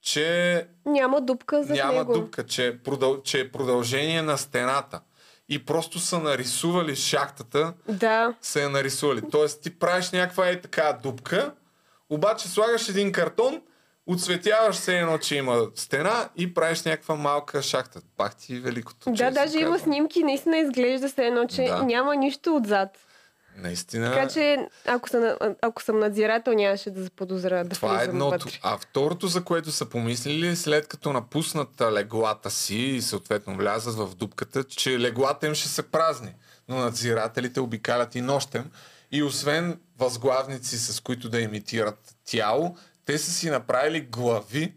[0.03, 2.12] че Няма дупка за няма него.
[2.12, 3.23] дупка, че е, продъл...
[3.23, 5.01] че е продължение на стената.
[5.53, 8.35] И просто са нарисували шахтата, Да.
[8.43, 9.23] са я нарисували.
[9.31, 11.53] Тоест ти правиш някаква е така дупка,
[12.11, 13.62] обаче слагаш един картон,
[14.07, 18.01] отсветяваш се едно, че има стена и правиш някаква малка шахта.
[18.17, 19.11] Пак ти е великото.
[19.11, 21.83] Да, даже има снимки, наистина изглежда се едно, че Да.
[21.83, 22.88] няма нищо отзад.
[23.57, 24.12] Наистина.
[24.12, 28.45] Така че, ако, са, ако съм надзирател, нямаше да заподозра да Това е едното.
[28.45, 28.59] вътре.
[28.62, 34.15] А второто, за което са помислили, след като напуснат леглата си и съответно влязат в
[34.15, 36.35] дупката, че леглата им ще се празни.
[36.69, 38.71] Но надзирателите обикалят и нощем.
[39.12, 44.75] И освен възглавници, с които да имитират тяло, те са си направили глави,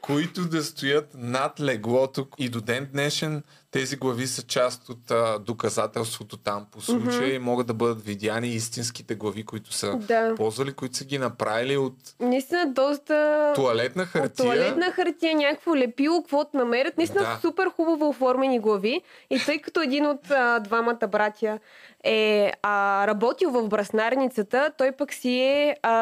[0.00, 2.28] които да стоят над леглото.
[2.38, 7.38] И до ден днешен тези глави са част от а, доказателството там по случая и
[7.38, 10.34] могат да бъдат видяни истинските глави, които са Да.
[10.34, 13.52] ползвали, които са ги направили от Наистина доста...
[13.54, 14.30] туалетна От хартия.
[14.36, 16.96] туалетна хартия, някакво лепило, каквото намерят.
[16.98, 17.38] Наистина Да.
[17.40, 19.00] супер хубаво оформени глави.
[19.30, 21.58] И тъй като един от а, двамата братя
[22.04, 25.94] е а, работил в браснарницата, той пък си е а,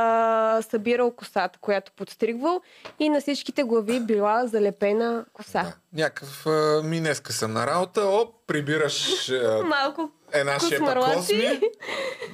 [0.63, 2.61] събирал косата, която подстригвал
[2.99, 5.63] и на всичките глави била залепена коса.
[5.63, 5.75] Да.
[5.95, 11.61] Някакъв а, ми днеска съм на работа, оп, прибираш а, Малко една шепа косми,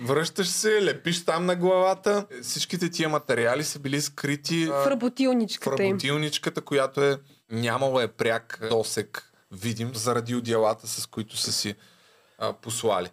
[0.03, 2.27] връщаш се, лепиш там на главата.
[2.43, 5.91] Всичките тия материали са били скрити в в работилничката им.
[5.91, 7.19] работилничката, която е
[7.51, 11.75] нямало е пряк досек видим заради отделата, с които са си
[12.39, 13.09] а, послали.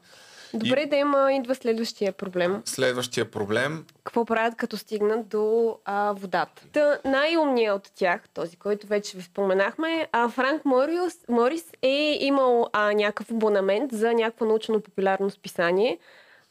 [0.54, 2.62] Добре, да има, идва следващия проблем.
[2.66, 6.64] Следващия проблем какво правят като стигнат до а, водата.
[6.74, 12.68] Та, най-умният от тях, този, който вече ви споменахме, а, Франк Мориус, Морис е имал
[12.74, 15.98] а, някакъв абонамент за някакво научно-популярно списание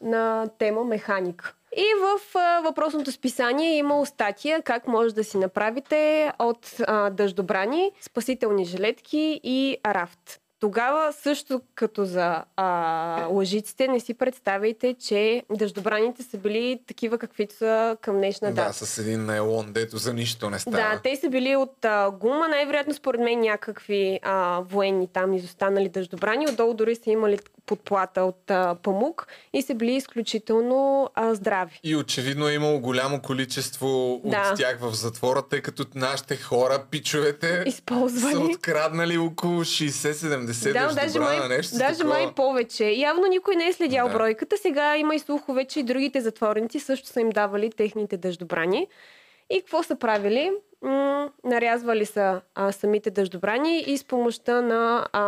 [0.00, 1.54] на тема механика.
[1.76, 7.10] И в а, въпросното списание е имало статия как може да си направите от а,
[7.10, 10.40] дъждобрани, спасителни жилетки и рафт.
[10.66, 12.66] Тогава също като за а,
[13.26, 18.72] лъжиците, не си представяйте, че дъждобраните са били такива каквито са към днешна да, дата.
[18.86, 20.76] с един нейлон, дето за нищо не става.
[20.76, 25.88] Да, те са били от а, гума, най-вероятно според мен някакви а, военни там изостанали
[25.88, 26.48] дъждобрани.
[26.48, 31.80] Отдолу дори са имали подплата от а, памук и са били изключително а, здрави.
[31.84, 34.50] И очевидно е имало голямо количество Да.
[34.50, 38.36] от тях в затвора, тъй като нашите хора, пичовете, са Използвали.
[38.36, 42.14] откраднали около 60-70 Да, да, даже, май, нещо даже такова.
[42.14, 42.84] май повече.
[42.86, 44.14] Явно никой не е следял Да.
[44.14, 44.56] бройката.
[44.56, 48.88] Сега има и слухове, че и другите затворници също са им давали техните дъждобрани.
[49.50, 50.50] И какво са правили?
[50.82, 55.22] М- нарязвали са а, самите дъждобрани и с помощта на а,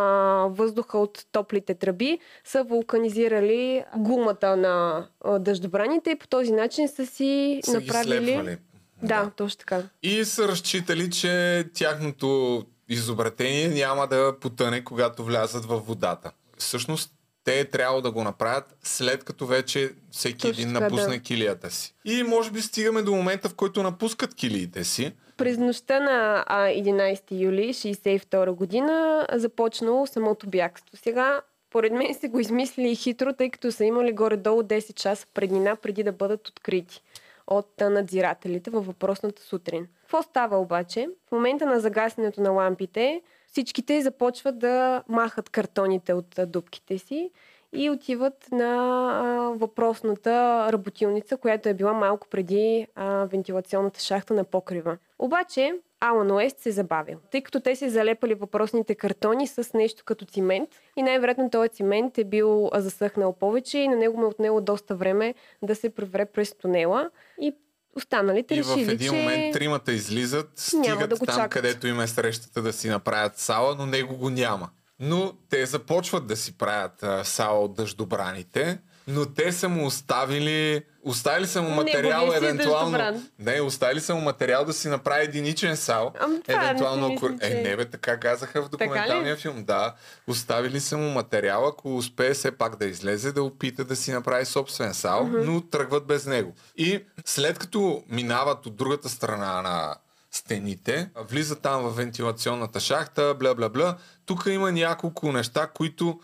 [0.49, 7.05] въздуха от топлите тръби са вулканизирали гумата на а, дъждобраните и по този начин са
[7.05, 8.19] си са направили...
[8.19, 8.57] ги слепвали.
[9.03, 9.81] Да, точно така.
[10.03, 16.31] И са разчитали, че тяхното изобретение няма да потъне, когато влязат във водата.
[16.57, 17.11] Всъщност,
[17.43, 21.19] те е трябвало да го направят след като вече всеки Точно един напусне да.
[21.19, 21.95] килията си.
[22.05, 25.13] И може би стигаме до момента, в който напускат килиите си.
[25.37, 30.97] През нощта на а, 11 юли 1962 година започнало самото бягство.
[31.03, 35.75] Сега, поред мен са го измислили хитро, тъй като са имали горе-долу 10 часа преднина
[35.75, 37.01] преди да бъдат открити
[37.49, 39.87] от надзирателите във въпросната сутрин.
[40.01, 41.07] Какво става обаче?
[41.27, 47.31] В момента на загасянето на лампите всичките започват да махат картоните от а, дупките си
[47.73, 48.75] и отиват на
[49.13, 50.31] а, въпросната
[50.71, 54.97] работилница, която е била малко преди а, вентилационната шахта на покрива.
[55.19, 60.25] Обаче Алан Уест се забавил, тъй като те се залепали въпросните картони с нещо като
[60.25, 64.61] цимент и най-вероятно този цимент е бил засъхнал повече и на него му е отнело
[64.61, 67.09] доста време да се превре през тунела
[67.41, 67.55] и
[67.95, 69.15] останалите И в решили, един че...
[69.15, 71.51] момент тримата излизат, стигат да там, чакат.
[71.51, 74.69] където им е срещата да си направят сала, но него го няма.
[74.99, 80.81] Но те започват да си правят а, сала от дъждобраните, но те са му оставили,
[81.03, 82.91] оставили са му материал си евентуално.
[82.91, 83.27] дъждобран.
[83.39, 86.13] Не, оставили са му материал да си направи единичен сал.
[86.19, 87.29] Ам, това евентуално, не ако...
[87.41, 89.63] Е, не бе, така казаха в документалния филм.
[89.63, 89.93] Да,
[90.27, 94.45] оставили са му материал, ако успее все пак да излезе, да опита да си направи
[94.45, 96.53] собствен сал, но тръгват без него.
[96.77, 99.95] И след като минават от другата страна на
[100.31, 103.97] стените, влизат там в вентилационната шахта, бла-бла-бла.
[104.25, 106.19] Тук има няколко неща, които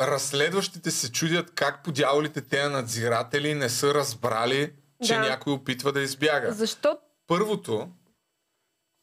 [0.00, 4.72] разследващите се чудят как по дяволите тези надзиратели не са разбрали,
[5.06, 5.20] че Да.
[5.20, 6.52] някой опитва да избяга.
[6.52, 7.90] Защо Първото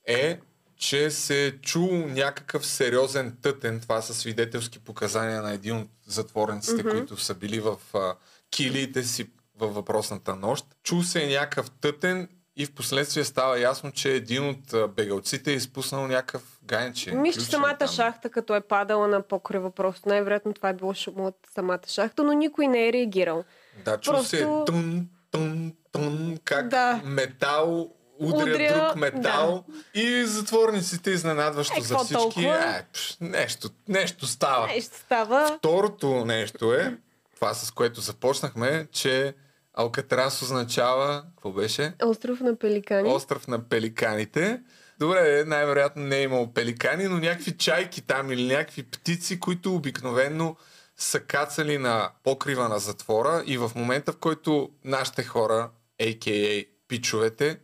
[0.07, 0.39] е,
[0.77, 3.79] че се е чул някакъв сериозен тътен.
[3.79, 6.89] Това са свидетелски показания на един от затворниците, Мгм.
[6.89, 8.15] които са били в а,
[8.51, 10.65] килиите си във въпросната нощ.
[10.84, 12.29] Чул се е някакъв тътен
[12.60, 17.12] И в последствие става ясно, че един от бегалците е изпуснал някакъв ганче.
[17.12, 17.88] Мисля, че самата там.
[17.88, 22.24] шахта, като е падала на покрива, просто най-вероятно това е било шум от самата шахта,
[22.24, 23.43] но никой не е реагирал.
[23.86, 27.01] Да, чу Просто- се тун, тун, тун, как Да.
[27.05, 27.89] метал
[28.20, 32.14] удря, Удря, друг метал и затворниците изненадващо Е, за всички.
[32.14, 32.55] толкова?
[32.55, 34.68] Е, пш, нещо, нещо става.
[34.68, 35.55] Нещо става.
[35.57, 36.97] Второто нещо е,
[37.36, 39.34] това с което започнахме, че
[39.80, 41.93] Алкатрас означава, какво беше?
[42.03, 43.09] Остров на пеликани.
[43.09, 44.61] Остров на пеликаните.
[44.99, 50.57] Добре, най-вероятно не е имало пеликани, но някакви чайки там или някакви птици, които обикновенно
[50.97, 55.69] са кацали на покрива на затвора и в момента, в който нашите хора,
[56.01, 56.65] а.к.а.
[56.88, 57.59] пичовете,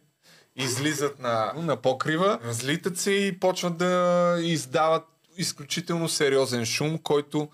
[0.56, 5.04] излизат на, на покрива, разлитат се и почват да издават
[5.38, 7.50] изключително сериозен шум, който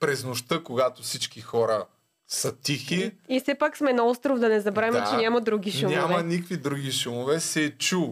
[0.00, 1.86] през нощта, когато всички хора
[2.28, 5.10] са тихи, И все пак сме на остров, да не забравяме, Да.
[5.10, 5.96] че няма други шумове.
[5.96, 8.02] няма никакви други шумове, се е чу.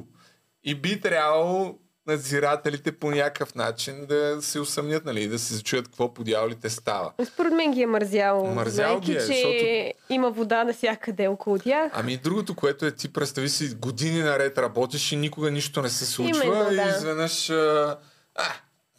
[0.65, 1.75] И би трябвало
[2.07, 7.13] надзирателите по някакъв начин да се усъмнят, нали, да се чуят какво по дяволите става.
[7.25, 8.47] Според мен ги е мързяло.
[8.47, 11.93] Мързял ги е, че има вода навсякъде около тях.
[11.95, 16.07] Ами другото, което е ти представи си, години наред работиш и никога нищо не се
[16.07, 16.83] случва Именно, и да.
[16.89, 17.97] изведнъж а,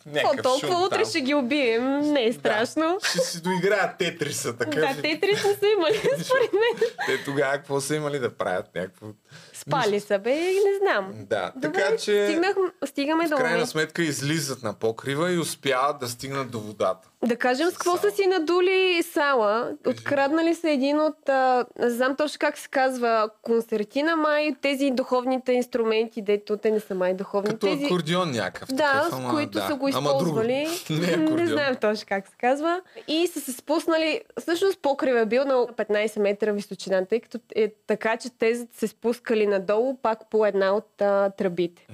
[0.07, 1.05] О, някакъв толкова шум утре там.
[1.09, 1.99] ще ги убием.
[1.99, 2.97] Не е страшно.
[3.01, 4.79] Да, ще си доиграят тетриса, така.
[4.79, 6.89] Да, те три са имали, според мен.
[7.05, 8.65] Те тогава какво са имали да правят?
[8.75, 9.05] Някакво...
[9.53, 11.13] Спали са, бе, не знам.
[11.15, 12.27] Да, Добре, така че...
[12.27, 12.55] стигнах,
[12.85, 13.69] стигаме В до крайна момент.
[13.69, 17.09] сметка излизат на покрива и успяват да стигнат до водата.
[17.25, 19.71] Да кажем с какво са си надули сала.
[19.87, 25.51] Откраднали са един от, а, не знам точно как се казва, концертина май, тези духовните
[25.51, 27.49] инструменти, дето те не са май духовни.
[27.49, 27.85] Като тези...
[27.85, 28.69] акордеон някакъв.
[28.69, 29.67] Да, такъв, с ама, които да.
[29.67, 30.67] са го използвали.
[30.89, 31.35] Не акордеон.
[31.35, 32.81] не знаем точно как се казва.
[33.07, 37.73] И са се спуснали, всъщност покрив е бил на 15 метра височина, тъй като е
[37.87, 41.87] така, че те се спускали надолу пак по една от а, тръбите.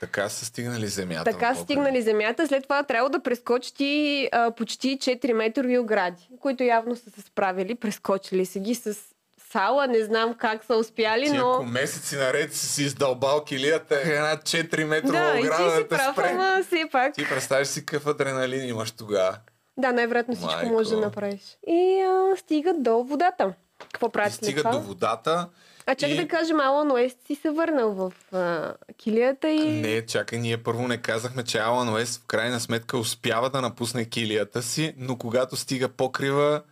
[0.00, 1.24] Така са стигнали земята.
[1.24, 6.62] Така са стигнали земята, след това трябва да прескочи а, почти 4 метрови огради, които
[6.62, 8.96] явно са се справили, прескочили са ги с
[9.50, 11.52] сала, не знам как са успяли, Ти но...
[11.52, 16.12] ако месеци наред си си издълбал килията, една 4 метрова Да, ограда да те прав,
[16.12, 16.28] спре.
[16.30, 17.14] ама все пак.
[17.14, 19.36] Ти представяш си какъв адреналин имаш тогава.
[19.76, 20.72] Да, най-вероятно всичко Майко.
[20.72, 21.40] може да направиш.
[21.66, 23.52] И а, стигат до водата.
[23.92, 24.70] Какво И правят след стигат това?
[24.72, 25.48] до водата.
[25.86, 29.80] А чакай и- да кажем, Алан Уест си се върнал в а, килията и...
[29.80, 34.04] Не, чакай, ние първо не казахме, че Алан Уест в крайна сметка успява да напусне
[34.04, 36.62] килията си, но когато стига покрива,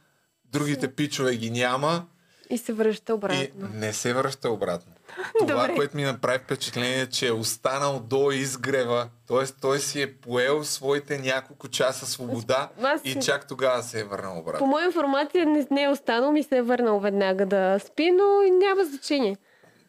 [0.45, 2.07] другите пичове ги няма
[2.51, 3.69] и се връща и обратно.
[3.75, 4.93] не се връща обратно.
[5.39, 5.75] Това, Добре.
[5.75, 9.47] което ми направи впечатление, е, че е останал до изгрева, т.е.
[9.53, 14.35] той си е поел своите няколко часа свобода Аз- и чак тогава се е върнал
[14.35, 14.67] По обратно.
[14.67, 18.51] моя информация не, не е останал, ми се е върнал веднага да спи, но и
[18.51, 19.37] няма значение.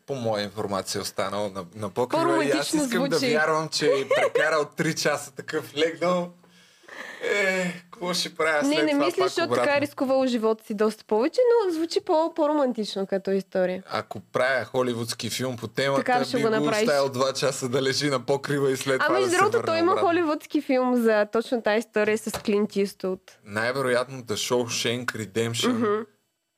[0.07, 3.33] По моя информация е останал на, на покрива и аз искам да звучи.
[3.33, 6.29] вярвам, че е прекарал 3 часа такъв легнал.
[7.23, 9.63] Е, какво ще правя след не, не това мисля, защото обратно?
[9.63, 13.83] така е рискувал живота си доста повече, но звучи по- по-романтично като история.
[13.87, 17.81] Ако правя холивудски филм по темата, Така ще би го го оставил 2 часа да
[17.81, 20.07] лежи на покрива и след А това да между се другото, той има обратно.
[20.07, 23.19] холивудски филм за точно тази история с Клинт Иствуд.
[23.45, 26.05] Най-вероятно The Shawshank Redemption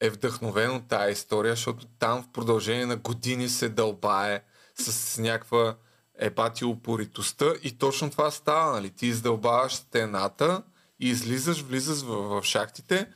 [0.02, 4.42] е вдъхновен от тази история, защото там в продължение на години се дълбае
[4.76, 5.76] с някаква
[6.20, 8.90] ебати упоритостта и точно това става, нали?
[8.90, 10.64] Ти издълбаваш стената
[11.00, 13.08] и излизаш, влизаш в, в шахтите.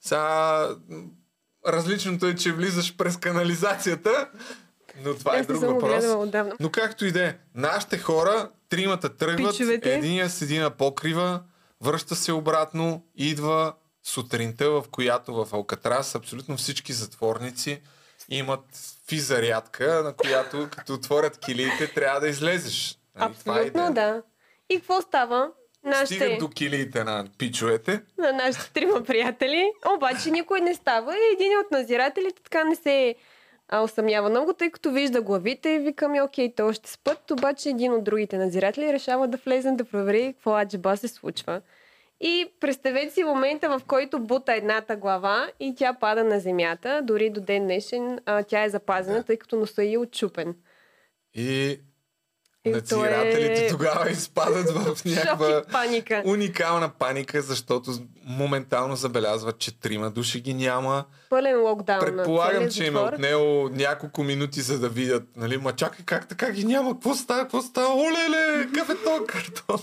[0.00, 0.68] Сега
[1.66, 4.28] различното е, че влизаш през канализацията,
[5.04, 6.04] но това е друг въпрос.
[6.60, 9.94] Но както и да е, нашите хора, тримата тръгват, Пичовете.
[9.94, 11.42] единия седи на покрива,
[11.80, 13.74] връща се обратно, идва
[14.04, 17.80] сутринта, в която в Алкатрас абсолютно всички затворници
[18.28, 18.64] имат
[19.08, 22.98] физарядка, на която като отворят килиите трябва да излезеш.
[23.14, 23.92] Нали, е Абсолютно, идеята.
[23.92, 24.22] да.
[24.70, 25.50] И какво става?
[25.84, 28.02] Нашите, Стигат до килиите на пичовете.
[28.18, 33.14] на нашите трима приятели, обаче никой не става и един от назирателите така не се
[33.68, 37.92] а, усъмнява много, тъй като вижда главите и викаме, окей, то ще спът, обаче един
[37.92, 41.60] от другите надзиратели решава да влезе да провери какво аджиба се случва.
[42.22, 47.00] И представете си момента, в който бута едната глава и тя пада на земята.
[47.04, 50.54] Дори до ден днешен а, тя е запазена, тъй като носа е отчупен.
[51.34, 51.80] И
[52.66, 56.22] надзирателите е- тогава изпадат в някаква паника.
[56.26, 57.90] уникална паника, защото
[58.24, 61.04] моментално забелязват, че трима души ги няма.
[61.30, 62.00] Пълен локдаун.
[62.00, 66.50] Предполагам, че им е отнело няколко минути, за да видят, нали, ма чакай, как така
[66.50, 69.78] ги няма, какво става, какво става, олеле, какъв е то картон?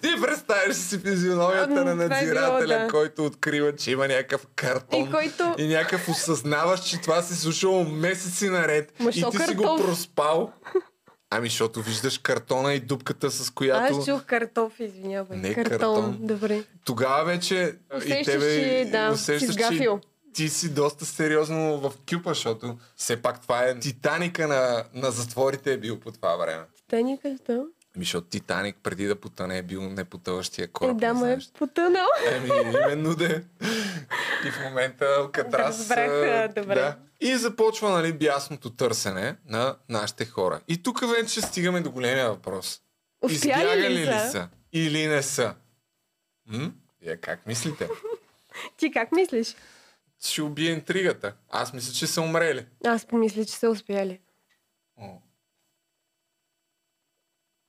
[0.00, 2.88] Ти представяш си физиономията на Ами, е било, надзирателя, да.
[2.90, 5.00] който открива, че има някакъв картон.
[5.00, 8.92] И който- и някакъв осъзнаваш, че това си слушало месеци наред.
[9.00, 10.52] Ма, и ти шо си го проспал.
[11.30, 13.98] Ами, защото виждаш картона и дупката, с която...
[13.98, 15.38] Аз чух картоф, извинявай.
[15.38, 15.70] Не, картон.
[15.70, 16.18] картон.
[16.20, 16.64] Добре.
[16.84, 19.88] Тогава вече и Усещаш, тебе че, да, усещаш, си че
[20.32, 25.72] ти си доста сериозно в кюпа, защото все пак това е Титаника на, на затворите
[25.72, 26.64] е бил по това време.
[26.76, 27.36] Титаника?
[27.48, 27.60] Ами,
[28.00, 30.96] защото Титаник преди да потъне е бил непотъващия Е, кораб.
[30.96, 32.06] да, не ме е потънал.
[32.26, 33.42] Еми, именно да.
[34.46, 35.78] И в момента Алкатрас...
[35.90, 36.74] Разбрах, добре.
[36.74, 36.96] Да.
[37.20, 40.60] И започва, нали, бясното търсене на нашите хора.
[40.68, 42.80] И тук вече стигаме до големия въпрос.
[43.22, 44.30] Успяли Избягали ли са?
[44.30, 44.48] са?
[44.72, 45.54] Или не са?
[46.46, 46.72] М?
[47.02, 47.88] Вие как мислите?
[48.76, 49.56] Ти как мислиш?
[50.20, 51.34] Ще убие интригата.
[51.50, 52.66] Аз мисля, че са умрели.
[52.84, 54.20] Аз помисля, че са успяли.
[54.96, 55.06] О.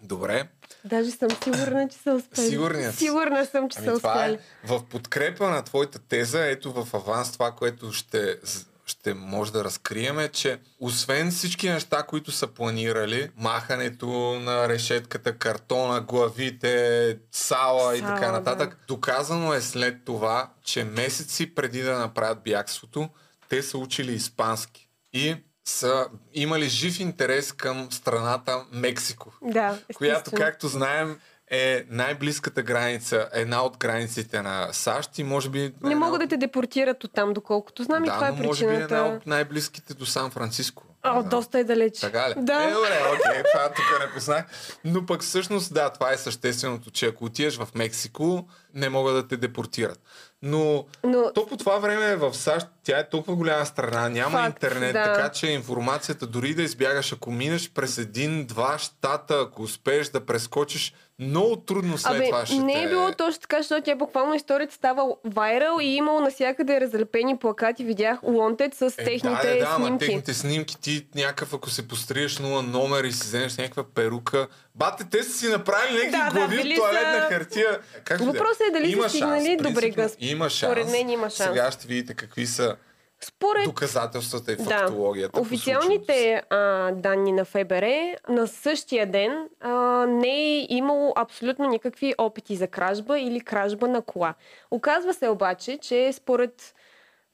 [0.02, 0.48] Добре.
[0.86, 2.48] Даже съм сигурна, че са успяли.
[2.50, 3.00] Сигурният си?
[3.06, 4.34] Сигурна съм, че Ами са това успяли.
[4.34, 8.38] е в подкрепа на твоята теза, ето в аванс това, което ще,
[8.86, 14.08] ще може да разкрием е, че освен всички неща, които са планирали, махането
[14.40, 18.32] на решетката, картона, главите, сала и Сала, така да.
[18.32, 23.10] нататък, доказано е след това, че месеци преди да направят бягството,
[23.50, 24.90] те са учили испански.
[25.14, 25.36] И
[25.70, 31.20] са имали жив интерес към страната Мексико Да, която, както знаем,
[31.52, 35.74] е най-близката граница, една от границите на САЩ и може би...
[35.82, 38.68] Не могат да те депортират от там, доколкото знам и да, това е но може
[38.68, 39.16] би една причината.
[39.18, 40.84] от най-близките до Сан-Франциско.
[41.04, 41.30] О, знам.
[41.30, 42.00] доста е далеч.
[42.00, 42.34] Така ли?
[42.38, 42.64] Да.
[42.64, 44.46] Е, добре, окей, това тук не познах.
[44.86, 49.28] Но пък всъщност, да, това е същественото, че ако отидеш в Мексико, не могат да
[49.28, 50.00] те депортират.
[50.42, 54.64] Но Но то по това време в САЩ, тя е толкова голяма страна, няма Факт,
[54.64, 55.04] интернет, да.
[55.04, 60.94] така че информацията дори да избягаш, ако минеш през един-два щата, ако успееш да прескочиш,
[61.20, 62.84] много трудно след Абе, това ще не те...
[62.84, 67.84] е било точно така, защото тя буквално историята става вайрал и имало навсякъде разлепени плакати.
[67.84, 70.06] Видях Wanted с Е, техните да, да, да, ама снимки.
[70.06, 74.48] техните снимки, ти някакъв, ако се постриеш нула номер и си вземеш някаква перука.
[74.76, 77.80] Бате, те са си направили някакви Да, да, глави били от туалетна са- хартия.
[78.06, 78.28] Как да е?
[78.28, 80.10] Въпросът е дали са Има стигнали шанс, до брега.
[80.20, 80.72] Има шанс.
[80.72, 81.50] Според мен има шанс.
[81.50, 82.76] Сега ще видите какви са
[83.22, 84.64] Според доказателствата и Да.
[84.64, 85.36] фактологията.
[85.36, 85.42] се.
[85.42, 86.58] Официалните а,
[86.92, 87.86] данни на ФБР
[88.30, 89.72] на същия ден а,
[90.06, 94.34] не е имало абсолютно никакви опити за кражба или кражба на кола.
[94.72, 96.74] Оказва се обаче, че според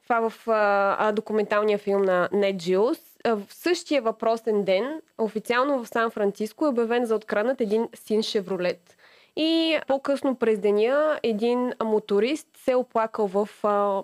[0.03, 2.95] това в а, документалния филм на Ned Geo, а,
[3.25, 8.97] в същия въпросен ден, официално в Сан-Франциско е обявен за откраднат един син Шевролет.
[9.35, 13.49] И по-късно през деня един моторист се е оплакал в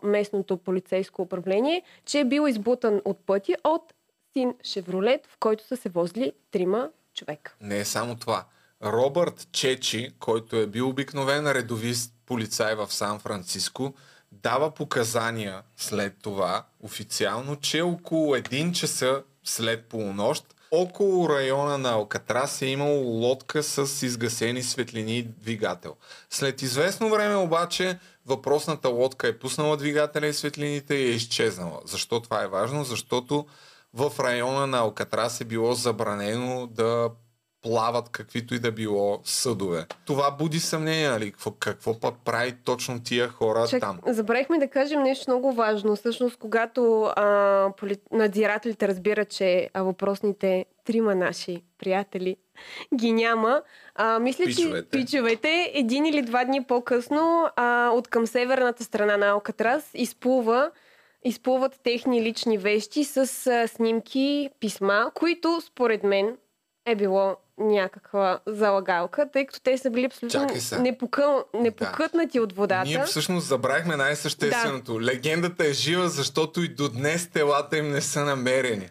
[0.04, 3.94] местното полицейско управление, че е бил избутан от пъти от
[4.34, 7.56] син Шевролет, в който са се возили трима човека.
[7.62, 8.46] Не е само това.
[8.84, 13.94] Робърт Чечи, който е бил обикновен редовист полицай в Сан-Франциско,
[14.44, 22.62] дава показания след това официално, че около един часа след полунощ около района на Алкатрас
[22.62, 25.96] е имало лодка с изгасени светлини и двигател.
[26.30, 31.82] След известно време обаче въпросната лодка е пуснала двигателя и светлините и е изчезнала.
[31.86, 32.84] Защо това е важно?
[32.84, 33.46] Защото
[33.94, 37.10] в района на Алкатрас е било забранено да
[37.62, 39.86] плават каквито и да било съдове.
[40.05, 41.32] Това буди съмнение, нали?
[41.32, 43.99] Какво, какво пък прави точно тия хора Чак, там?
[44.07, 45.95] забравихме да кажем нещо много важно.
[45.95, 47.97] Всъщност, когато а, поли...
[48.12, 52.36] надзирателите разбират, че а, въпросните трима наши приятели
[52.95, 53.62] ги няма,
[53.95, 54.84] а, мисля, Пичовете.
[54.84, 60.72] че пичовете един или два дни по-късно а, от към северната страна на Алкатрас изплува
[61.24, 66.38] изплуват техни лични вещи с а, снимки, писма, които според мен
[66.86, 70.47] е било някаква залагалка, тъй като те са били абсолютно
[70.80, 71.43] непокъл...
[71.53, 72.88] непокътнати от водата.
[72.88, 74.93] Ние всъщност забравихме най-същественото.
[74.93, 75.01] Да.
[75.01, 78.89] Легендата е жива, защото и до днес телата им не са намерени.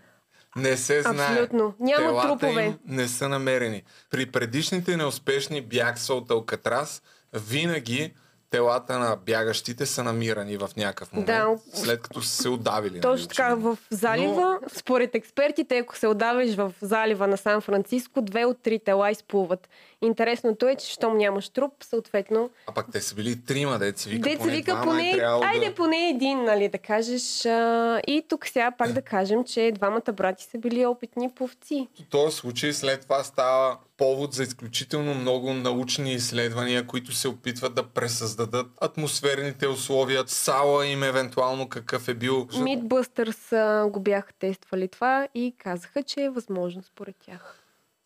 [0.56, 1.30] Не се знае.
[1.30, 1.74] Абсолютно.
[1.80, 2.64] Няма телата трупове.
[2.64, 3.82] им не са намерени.
[4.10, 7.02] При предишните неуспешни бягства от Алкатрас,
[7.32, 8.14] винаги
[8.50, 11.48] телата на бягащите са намирани в някакъв момент, Да.
[11.74, 12.92] след като са се отдавили.
[12.92, 18.22] нали, Точно така, в залива, според експертите, ако се отдаваш в залива на Сан Франциско,
[18.22, 19.68] две от три тела изплуват.
[20.02, 22.50] Интересното е, че щом нямаш труп, съответно...
[22.66, 25.10] А пък те са били трима, деца вика, Деца поне вика двама поне...
[25.10, 25.74] е Айде да...
[25.74, 27.46] поне един, нали, да кажеш.
[27.46, 28.00] А...
[28.06, 31.88] И тук сега пак да кажем, че двамата брати са били опитни пловци.
[32.00, 37.74] В този случай след това става повод за изключително много научни изследвания, които се опитват
[37.74, 42.48] да пресъздадат атмосферните условия, сала им евентуално какъв е бил.
[42.60, 43.48] Мидбъстърс
[43.90, 47.59] го бяха тествали това и казаха, че е възможно според тях.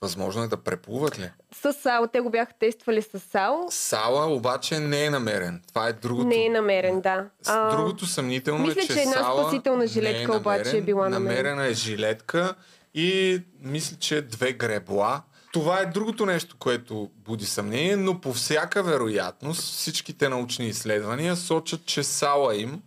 [0.04, 1.30] Възможно е да преплуват ли?
[1.54, 2.08] С сал.
[2.12, 3.66] Те го бяха тествали с сал.
[3.70, 5.62] Сала обаче не е намерен.
[5.68, 6.26] Това е другото.
[6.26, 7.26] Не е намерен, да.
[7.42, 11.08] С- Другото съмнително мисля, е, че, че една Сала спасителна не жилетка обаче е била
[11.08, 11.36] намерена.
[11.38, 12.54] Намерена е жилетка
[12.94, 15.22] и мисля, че две гребла.
[15.52, 21.86] Това е другото нещо, което буди съмнение, но по всяка вероятност всичките научни изследвания сочат,
[21.86, 22.82] че Сала им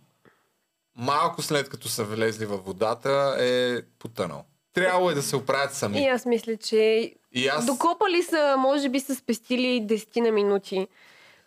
[0.96, 4.44] малко след като са влезли във водата е потънал.
[4.74, 6.02] Трябвало е да се оправят сами.
[6.02, 7.66] И аз мисля, че И аз...
[7.66, 10.88] докопали са, може би са спестили 10 на минути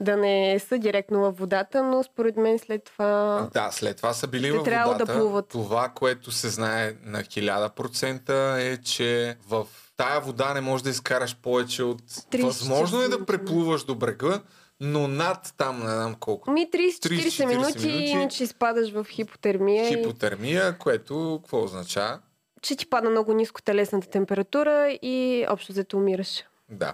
[0.02, 3.50] да не са директно във водата, но според мен след това...
[3.54, 5.20] Да, след това са били във трябвало да водата.
[5.20, 5.48] плуват.
[5.48, 9.68] Това, което се знае на 1000% е, че в
[9.98, 12.02] тая вода не можеш да изкараш повече от...
[12.02, 14.42] 30-40 Възможно е да преплуваш до брега,
[14.80, 16.52] но над там, не знам колко.
[16.52, 18.06] Ми 30-40 30-40 минути, минути.
[18.06, 22.20] иначе изпадаш в хипотермия и Хипотермия, което какво означава?
[22.62, 26.44] Че ти пада много ниско телесната температура и общо взето умираш.
[26.70, 26.94] Да.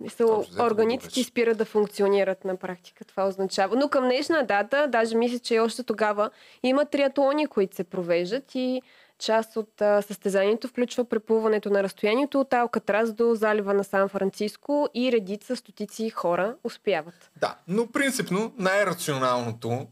[0.00, 3.04] Мисъл, органите ти спират да функционират на практика.
[3.04, 3.76] Това означава.
[3.76, 6.30] Но към днешна дата, даже мисля, че още тогава
[6.62, 8.82] има триатлони, които се провеждат и
[9.18, 14.88] част от а, състезанието включва преплуването на разстоянието от Алкатрас до залива на Сан Франциско
[14.94, 17.30] и редица стотици хора успяват.
[17.40, 19.86] Да, но принципно най-рационалното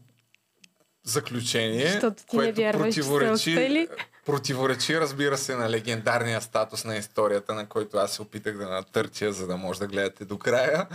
[1.03, 3.87] заключение, Защото ти не вярваш, че противоречи, успели.
[4.27, 9.31] Противоречи, разбира се, на легендарния статус на историята, на който аз се опитах да натърча,
[9.33, 10.87] за да може да гледате до края.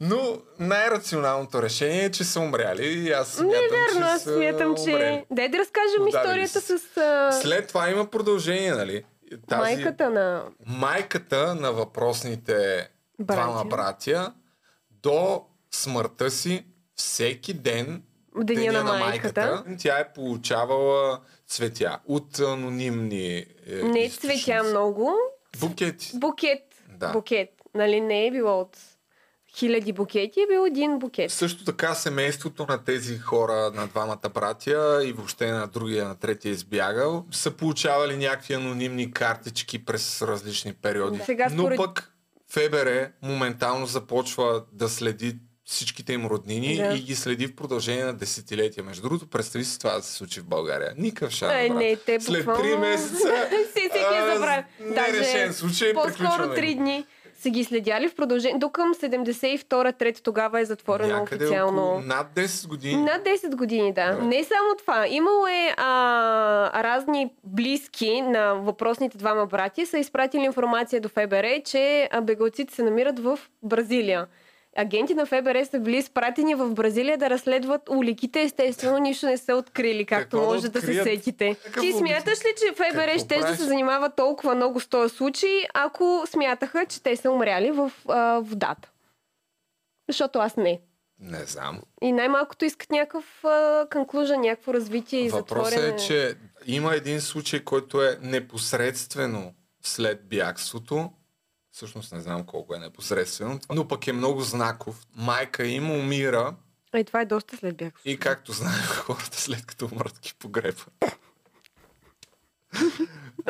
[0.00, 4.70] Но най-рационалното решение е, че са умряли и аз смятам, Не е вярно, аз смятам,
[4.70, 4.84] умрели.
[4.84, 5.24] че...
[5.30, 7.32] Дай да разкажем Удавили историята с а...
[7.42, 9.04] След това има продължение, нали?
[9.48, 9.60] Тази...
[9.60, 10.44] майката на...
[10.66, 13.42] майката на въпросните Братя.
[13.42, 14.32] двама братя
[14.90, 18.02] до смъртта си всеки ден
[18.34, 19.64] В деня на майката.
[19.78, 24.42] тя е получавала цветя от анонимни е, Не източници.
[24.44, 25.14] цветя много,
[25.58, 26.10] Букети.
[26.14, 26.62] букет.
[26.90, 27.08] Да.
[27.08, 27.48] Букет.
[27.74, 28.76] Нали, не е било от
[29.48, 31.30] хиляди букети, е бил един букет.
[31.30, 36.50] Също така семейството на тези хора, на двамата братя и въобще на другия, на третия
[36.52, 41.18] избягал, са получавали някакви анонимни картички през различни периоди.
[41.18, 41.24] Да.
[41.24, 42.12] Сега Но според- пък
[42.48, 42.88] ФБР
[43.22, 45.36] моментално започва да следи
[45.66, 46.94] всичките им роднини Да.
[46.94, 48.84] и ги следи в продължение на десетилетия.
[48.84, 50.94] Между другото, представи си това да се случи в България.
[50.98, 51.52] Никакъв шанс.
[51.54, 51.78] Е, брат.
[51.78, 54.64] не, те След буквално- три месеца Си, всеки е а, забравил.
[54.80, 56.80] нерешен случай, По-скоро приключваме три го.
[56.80, 57.04] дни
[57.36, 58.58] са ги следяли в продължение.
[58.58, 61.82] До към 72-та, трета тогава е затворено Някъде официално.
[61.82, 63.02] около над 10 години.
[63.02, 64.12] Над 10 години, да.
[64.12, 64.24] Добре.
[64.26, 65.06] Не само това.
[65.08, 65.86] Имало е а,
[66.84, 73.18] разни близки на въпросните двама брати са изпратили информация до ФБР, че бегалците се намират
[73.18, 74.26] в Бразилия.
[74.76, 78.42] Агенти на ФБР са били изпратени в Бразилия да разследват уликите.
[78.42, 81.04] Естествено, нищо не са открили, както Какво да може да, се открият?
[81.06, 81.56] сетите.
[81.64, 81.96] Какъв Ти улик?
[81.96, 86.24] смяташ ли, че ФБР Какво ще да се занимава толкова много с този случай, ако
[86.26, 88.90] смятаха, че те са умряли в а, водата?
[90.08, 90.80] Защото аз не.
[91.20, 91.80] Не знам.
[92.02, 93.44] И най-малкото искат някакъв
[93.92, 95.94] конклюжа, някакво развитие и Въпросът затворене.
[95.94, 96.34] е, че
[96.66, 99.52] има един случай, който е непосредствено
[99.82, 101.10] след бягството.
[101.76, 105.06] Всъщност не знам колко е непосредствено, но пък е много знаков.
[105.16, 106.54] Майка им умира
[106.94, 108.00] Е, това е доста след бяг.
[108.04, 110.90] и както знаем хората след като умрат ги погребат.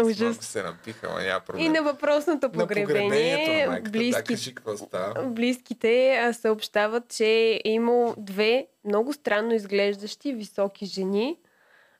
[0.05, 0.37] Ужас.
[0.41, 1.64] Се напиха, ама няма проблем.
[1.64, 3.91] И на въпросното погребение, на майката.
[3.91, 5.22] Да, близки, кажи какво става.
[5.24, 7.27] близките а, съобщават, че
[7.64, 11.39] е имало две много странно изглеждащи високи жени,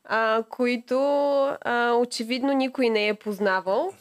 [0.05, 0.99] а, които
[1.61, 3.93] а, очевидно никой не е познавал.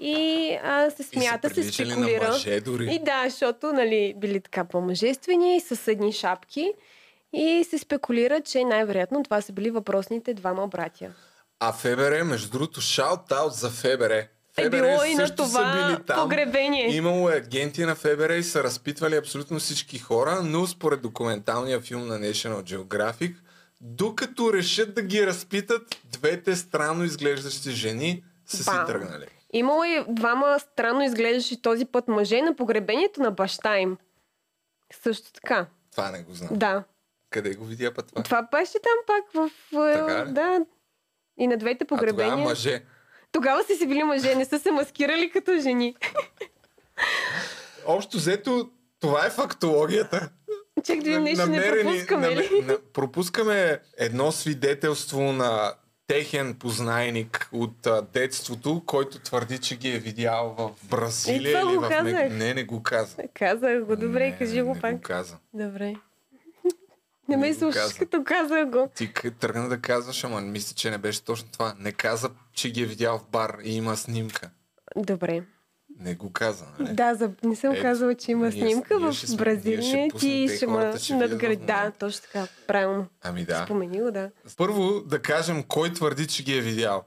[0.00, 2.28] И а, се И смята, се приличали на спекулира.
[2.28, 2.94] мъже дори.
[2.94, 6.72] И да, защото нали, били така по-мъжествени, с едни шапки.
[7.32, 11.10] И се спекулира, че най-вероятно това са били въпросните двама братя.
[11.60, 14.10] А ФБР, между другото, шаут-аут за ФБР.
[14.10, 16.96] Е ФБР било и на това погребение.
[16.96, 22.06] Имало е агенти на ФБР и са разпитвали абсолютно всички хора, но според документалния филм
[22.06, 23.34] на National Geographic,
[23.80, 28.86] докато решат да ги разпитат, двете странно изглеждащи жени са си Бам.
[28.86, 29.26] тръгнали.
[29.56, 33.96] Имало и двама странно изглеждащи този път мъже на погребението на баща им.
[34.94, 35.66] Също така.
[35.92, 36.48] Това не го знам.
[36.52, 36.84] Да.
[37.30, 38.22] Къде го видя път това?
[38.22, 39.50] Това беше там пак в...
[39.94, 40.32] Така ли?
[40.32, 40.60] Да.
[41.38, 42.36] И на двете А тогава погребения.
[42.38, 42.82] мъже.
[43.32, 45.96] Тогава са си били мъже, не са се маскирали като жени.
[47.86, 50.30] Общо взето, това е фактологията.
[50.84, 52.34] Чак да нещо не пропускаме ли?
[52.52, 55.74] наме- на- пропускаме едно свидетелство на
[56.06, 61.76] техен познайник от а, детството, който твърди, че ги е видял в Бразилия Е, или
[61.76, 62.30] в казах.
[62.32, 63.16] Не, не го каза.
[63.34, 64.94] Казах го, добре, не, кажи го не пак.
[64.94, 65.36] го каза.
[65.54, 65.94] Добре.
[67.28, 67.98] Не ме слушаш, каза.
[67.98, 68.90] като казах го.
[68.94, 71.74] Ти тръгна да казваш, ама мисля, че не беше точно това.
[71.78, 74.50] Не каза, че ги е видял в бар и има снимка.
[74.96, 75.42] Добре.
[76.00, 76.94] Не го каза, нали?
[76.94, 77.30] Да, за...
[77.42, 79.78] не съм Ето, казала, че има ние- снимка ние в ще сме- ще Бразилия.
[79.78, 81.56] пуснем, Ти ще ще в надгради.
[81.56, 81.98] Да, момента.
[81.98, 82.46] точно така.
[82.66, 83.06] Правилно.
[83.22, 83.62] Ами да.
[83.64, 84.30] Спомени го, да.
[84.56, 87.04] Първо да кажем кой твърди, че ги е видял.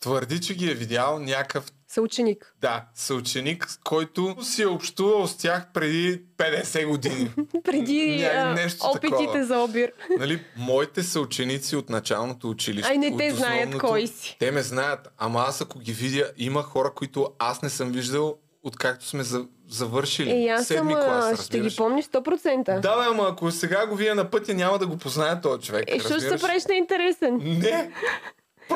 [0.00, 2.54] Твърди, че ги е видял някакъв Съученик.
[2.60, 7.30] Да, съученик, който си е общувал с тях преди 50 години.
[7.64, 9.44] Преди Ня- нещо опитите такова.
[9.44, 9.92] за обир.
[10.18, 12.90] нали, моите съученици от началното училище.
[12.90, 14.36] Ай, не те знаят кой си.
[14.38, 18.36] Те ме знаят, ама аз ако ги видя, има хора, които аз не съм виждал,
[18.62, 20.30] откакто сме за, завършили.
[20.30, 21.76] Е, аз съм, Седми а, клас, ще ги разбираш.
[21.76, 22.80] помни 100%.
[22.80, 25.84] Да, бе, ама ако сега го видя на пътя, няма да го позная този човек.
[25.88, 26.64] Е, ще се разбираш?
[26.64, 27.36] на интересен?
[27.36, 27.90] Не!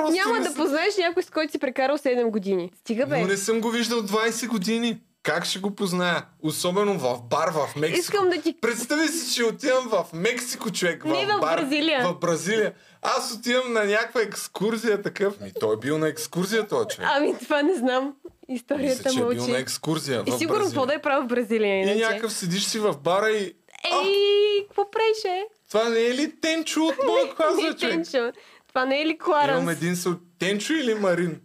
[0.01, 2.71] Просто Няма да познаеш някой, с който си прекарал 7 години.
[2.81, 3.21] Стига бе.
[3.21, 5.01] Но не съм го виждал 20 години.
[5.23, 6.25] Как ще го позная?
[6.43, 8.01] Особено в бар в Мексико.
[8.01, 8.57] Искам да ти...
[8.61, 11.05] Представи си, че отивам в Мексико, човек.
[11.05, 12.09] Не, в бар, Бразилия.
[12.09, 12.73] В Бразилия.
[13.03, 15.41] Аз отивам на някаква екскурзия такъв.
[15.41, 17.11] Ми, той е бил на екскурзия, този човек.
[17.13, 18.15] Ами това не знам.
[18.49, 19.53] Мисля, Историята че е бил на мълчи.
[19.53, 21.99] екскурзия И сигурно какво да е правил в Бразилия, И иначе.
[22.01, 23.55] някакъв седиш си в бара и...
[23.93, 25.45] Ей, какво преше?
[25.71, 27.95] това не е ли Тенчо от моя клас, бе, Не, човек?
[27.95, 28.33] Тенчо.
[28.71, 29.57] Това не е ли Кларанс?
[29.57, 30.16] Имам един съ...
[30.39, 31.41] Тенчо или Марин?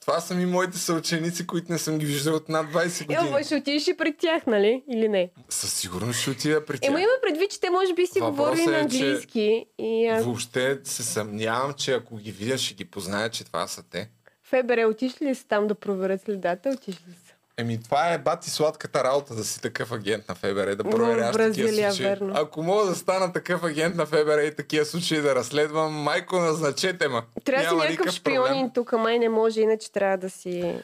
[0.00, 3.28] Това са ми моите съученици, които не съм ги виждал от над 20 Е, години.
[3.28, 4.82] ама ще отидеш и пред тях, нали?
[4.90, 5.30] Или не?
[5.48, 6.90] Със сигурност ще отида при тях.
[6.90, 9.66] Ема има предвид, че те може би си Въпросът говорили на е, английски.
[9.78, 10.24] И аз...
[10.24, 14.10] Въобще се съмнявам, че ако ги видя, ще ги позная, че това са те.
[14.42, 16.68] Фебере, отиш ли си там да проверят следата?
[16.70, 17.23] Отиш ли си?
[17.56, 21.36] Еми, това е бати сладката работа да си такъв агент на ФБР, да В проверяваш
[21.36, 22.06] такива случаи.
[22.06, 22.32] верно.
[22.36, 27.08] Ако мога да стана такъв агент на ФБР и такива случаи да разследвам, майко назначете
[27.08, 27.22] ма.
[27.44, 30.82] Трябва да си Няма някакъв шпионин тук, май не може, иначе трябва да си...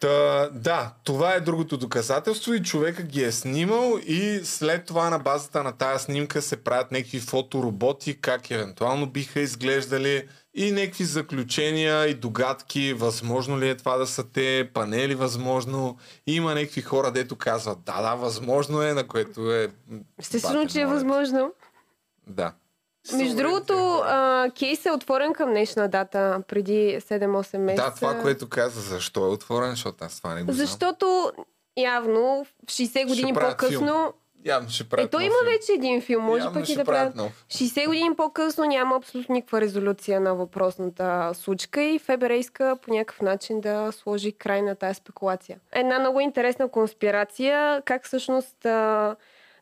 [0.00, 5.18] Та, да, това е другото доказателство и човека ги е снимал и след това на
[5.18, 12.06] базата на тази снимка се правят някакви фотороботи, как евентуално биха изглеждали и някакви заключения
[12.06, 15.96] и догадки, възможно ли е това да са те, панели възможно.
[16.26, 19.68] И има някакви хора, дето казват, да, да, възможно е, на което е...
[20.18, 21.52] Естествено, че е възможно.
[22.26, 22.52] Да.
[23.12, 27.84] Между другото, а, кейс е отворен към днешна дата, преди 7-8 месеца.
[27.84, 30.66] Да, това, което каза, защо е отворен, защото аз това не го знам.
[30.66, 31.32] Защото
[31.76, 34.12] явно в 60 години по-късно...
[34.46, 35.52] Явно ще Е, правят то нов има филм.
[35.52, 37.44] вече един филм, може Явно пък и да правят нов.
[37.50, 43.20] 60 години по-късно няма абсолютно никаква резолюция на въпросната случка и ФБР иска по някакъв
[43.22, 45.58] начин да сложи край на тази спекулация.
[45.72, 48.56] Една много интересна конспирация, как всъщност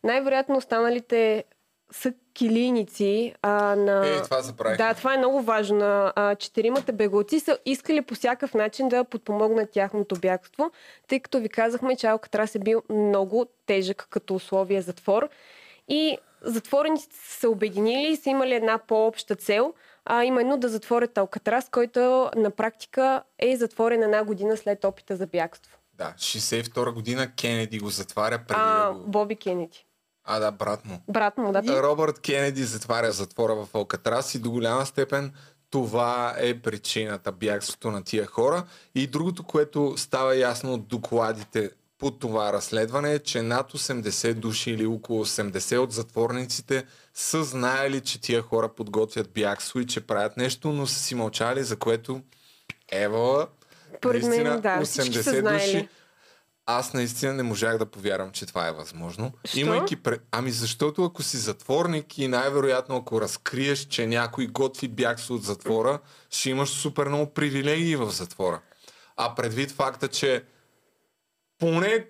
[0.05, 1.45] най-вероятно останалите
[1.93, 4.07] са килийници а, на...
[4.07, 4.79] Е, това забравих.
[4.79, 6.13] Да, това е много важно.
[6.17, 10.71] А, четиримата беглоци са искали по всякакъв начин да подпомогнат тяхното бягство,
[11.09, 15.29] тъй като ви казахме, че Алкатрас е бил много тежък като условие затвор.
[15.89, 19.75] И затворениците са се обединили и са имали една по-обща цел,
[20.05, 25.27] а именно да затворят Алкатрас, който на практика е затворен една година след опита за
[25.27, 25.79] бягство.
[25.95, 29.07] Да, 62 година Кенеди го затваря преди А, да го...
[29.07, 29.87] Боби Кенеди.
[30.25, 31.03] А, да, брат му.
[31.09, 31.83] Брат му, да.
[31.83, 35.33] Робърт Кенеди затваря затвора в Алкатрас и до голяма степен
[35.71, 38.65] това е причината бягството на тия хора.
[38.95, 44.71] И другото, което става ясно от докладите по това разследване е, че над 80 души
[44.71, 50.37] или около 80 от затворниците са знаели, че тия хора подготвят бягство и че правят
[50.37, 52.21] нещо, но са си мълчали, за което
[52.93, 53.47] Евала,
[54.01, 55.73] Поред мен, наистина, да, всички са 80 знаели.
[55.73, 55.89] души
[56.67, 59.33] аз наистина не можах да повярвам, че това е възможно.
[59.45, 59.59] Що?
[59.59, 60.23] Имайки пред...
[60.31, 65.99] Ами защото ако си затворник и най-вероятно ако разкриеш, че някой готви бягство от затвора,
[66.31, 68.61] ще имаш супер много привилегии в затвора.
[69.17, 70.45] А предвид факта, че
[71.59, 72.07] поне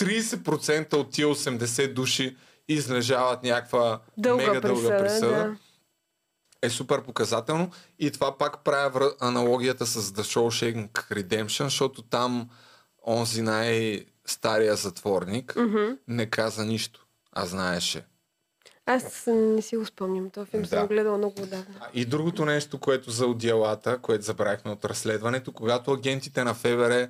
[0.00, 2.36] 30% от тия 80 души
[2.68, 5.56] излежават някаква Дълга мега присъда, дълга присъда, да.
[6.62, 7.70] е супер показателно.
[7.98, 12.48] И това пак правя аналогията с The Shawshank Redemption, защото там
[13.06, 15.84] онзи най-стария затворник Мгм.
[16.08, 18.04] не каза нищо, а знаеше.
[18.86, 20.30] Аз не си го спомням.
[20.30, 20.68] този филм Да.
[20.68, 21.74] съм го гледала много отдавна.
[21.94, 27.08] И другото нещо, което за отделата, което забравихме от разследването, когато агентите на ФБР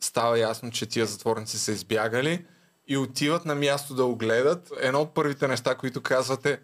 [0.00, 2.46] става ясно, че тия затворници са избягали
[2.88, 6.60] и отиват на място да огледат, едно от първите неща, които казвате,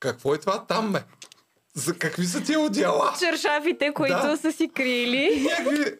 [0.00, 1.02] какво е това там, бе?
[1.74, 3.14] За какви са тия отдела?
[3.18, 4.36] Чершафите, които Да.
[4.36, 5.48] са си крили.
[5.50, 5.98] Някакви...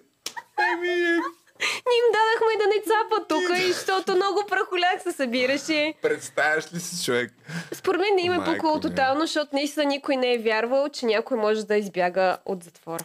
[0.73, 1.19] Еми,
[1.61, 5.95] Ние им дадахме да не цапат тук, и защото много прахоляк се събираше.
[6.03, 7.33] представяш ли си човек?
[7.73, 8.81] Според мен не им е пукало ми.
[8.81, 13.05] тотално, защото наистина никой не е вярвал, че някой може да избяга от затвора.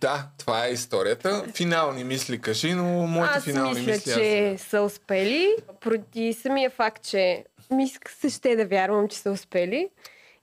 [0.00, 1.44] Да, това е историята.
[1.54, 4.12] Финални мисли кажи, но моите Аз финални мисля, мисли...
[4.12, 5.56] че са успели.
[5.80, 9.88] Поради самия факт, че ми се ще да вярвам, че са успели.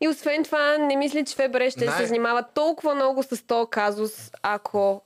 [0.02, 3.70] И освен това, не мисля, че ФБР ще Най- се занимава толкова много с този
[3.70, 5.02] казус, ако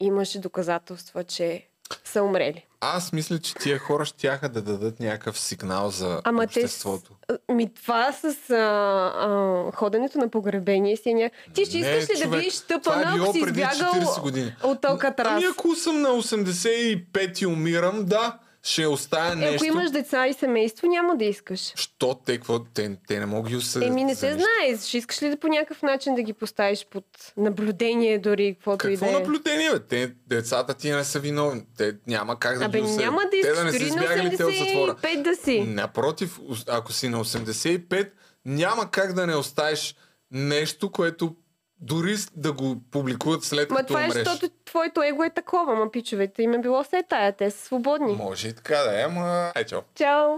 [0.00, 1.66] имаше доказателства, че
[2.04, 2.66] са умрели.
[2.82, 7.10] Аз мисля, че тия хора щяха да дадат някакъв сигнал за Ама те обществото.
[7.30, 9.28] с- Ми това с а, а,
[9.72, 11.30] ходенето на погребение си е ня...
[11.54, 14.20] Ти ще искаш ли да човек, видиш това е тъпана, било ако си избягал 40
[14.20, 14.54] години.
[14.62, 15.28] от Алкатрас?
[15.28, 16.98] Ами ако съм на 85
[17.38, 19.54] и умирам, да, ще оставя Е, нещо.
[19.56, 21.72] ако имаш деца и семейство, няма да искаш.
[21.76, 22.58] Що те, какво?
[22.58, 23.88] Те, те не могат да осъдят.
[23.88, 24.78] Еми не се знае.
[24.78, 27.04] Ще искаш ли да по някакъв начин да ги поставиш под
[27.36, 29.20] наблюдение дори, каквото и Какво да е?
[29.20, 29.78] наблюдение, бе?
[29.80, 31.62] Те, децата ти не са виновни.
[31.78, 33.00] Те няма как да Абе, ги осъдят.
[33.00, 34.94] няма да Те искаш да не са избягали те от затвора.
[34.94, 35.60] 85 да си.
[35.60, 36.38] Напротив,
[36.68, 38.10] ако си на 85,
[38.44, 39.94] няма как да не оставиш
[40.30, 41.36] нещо, което
[41.84, 44.16] дори да го публикуват след Ма като това е, умреш.
[44.18, 48.12] защото твоето его е такова, ма пичовете им е било се тая, те са свободни.
[48.12, 49.52] Може и така да е, ама...
[49.54, 49.80] Ай, чао.
[49.94, 50.28] Чао!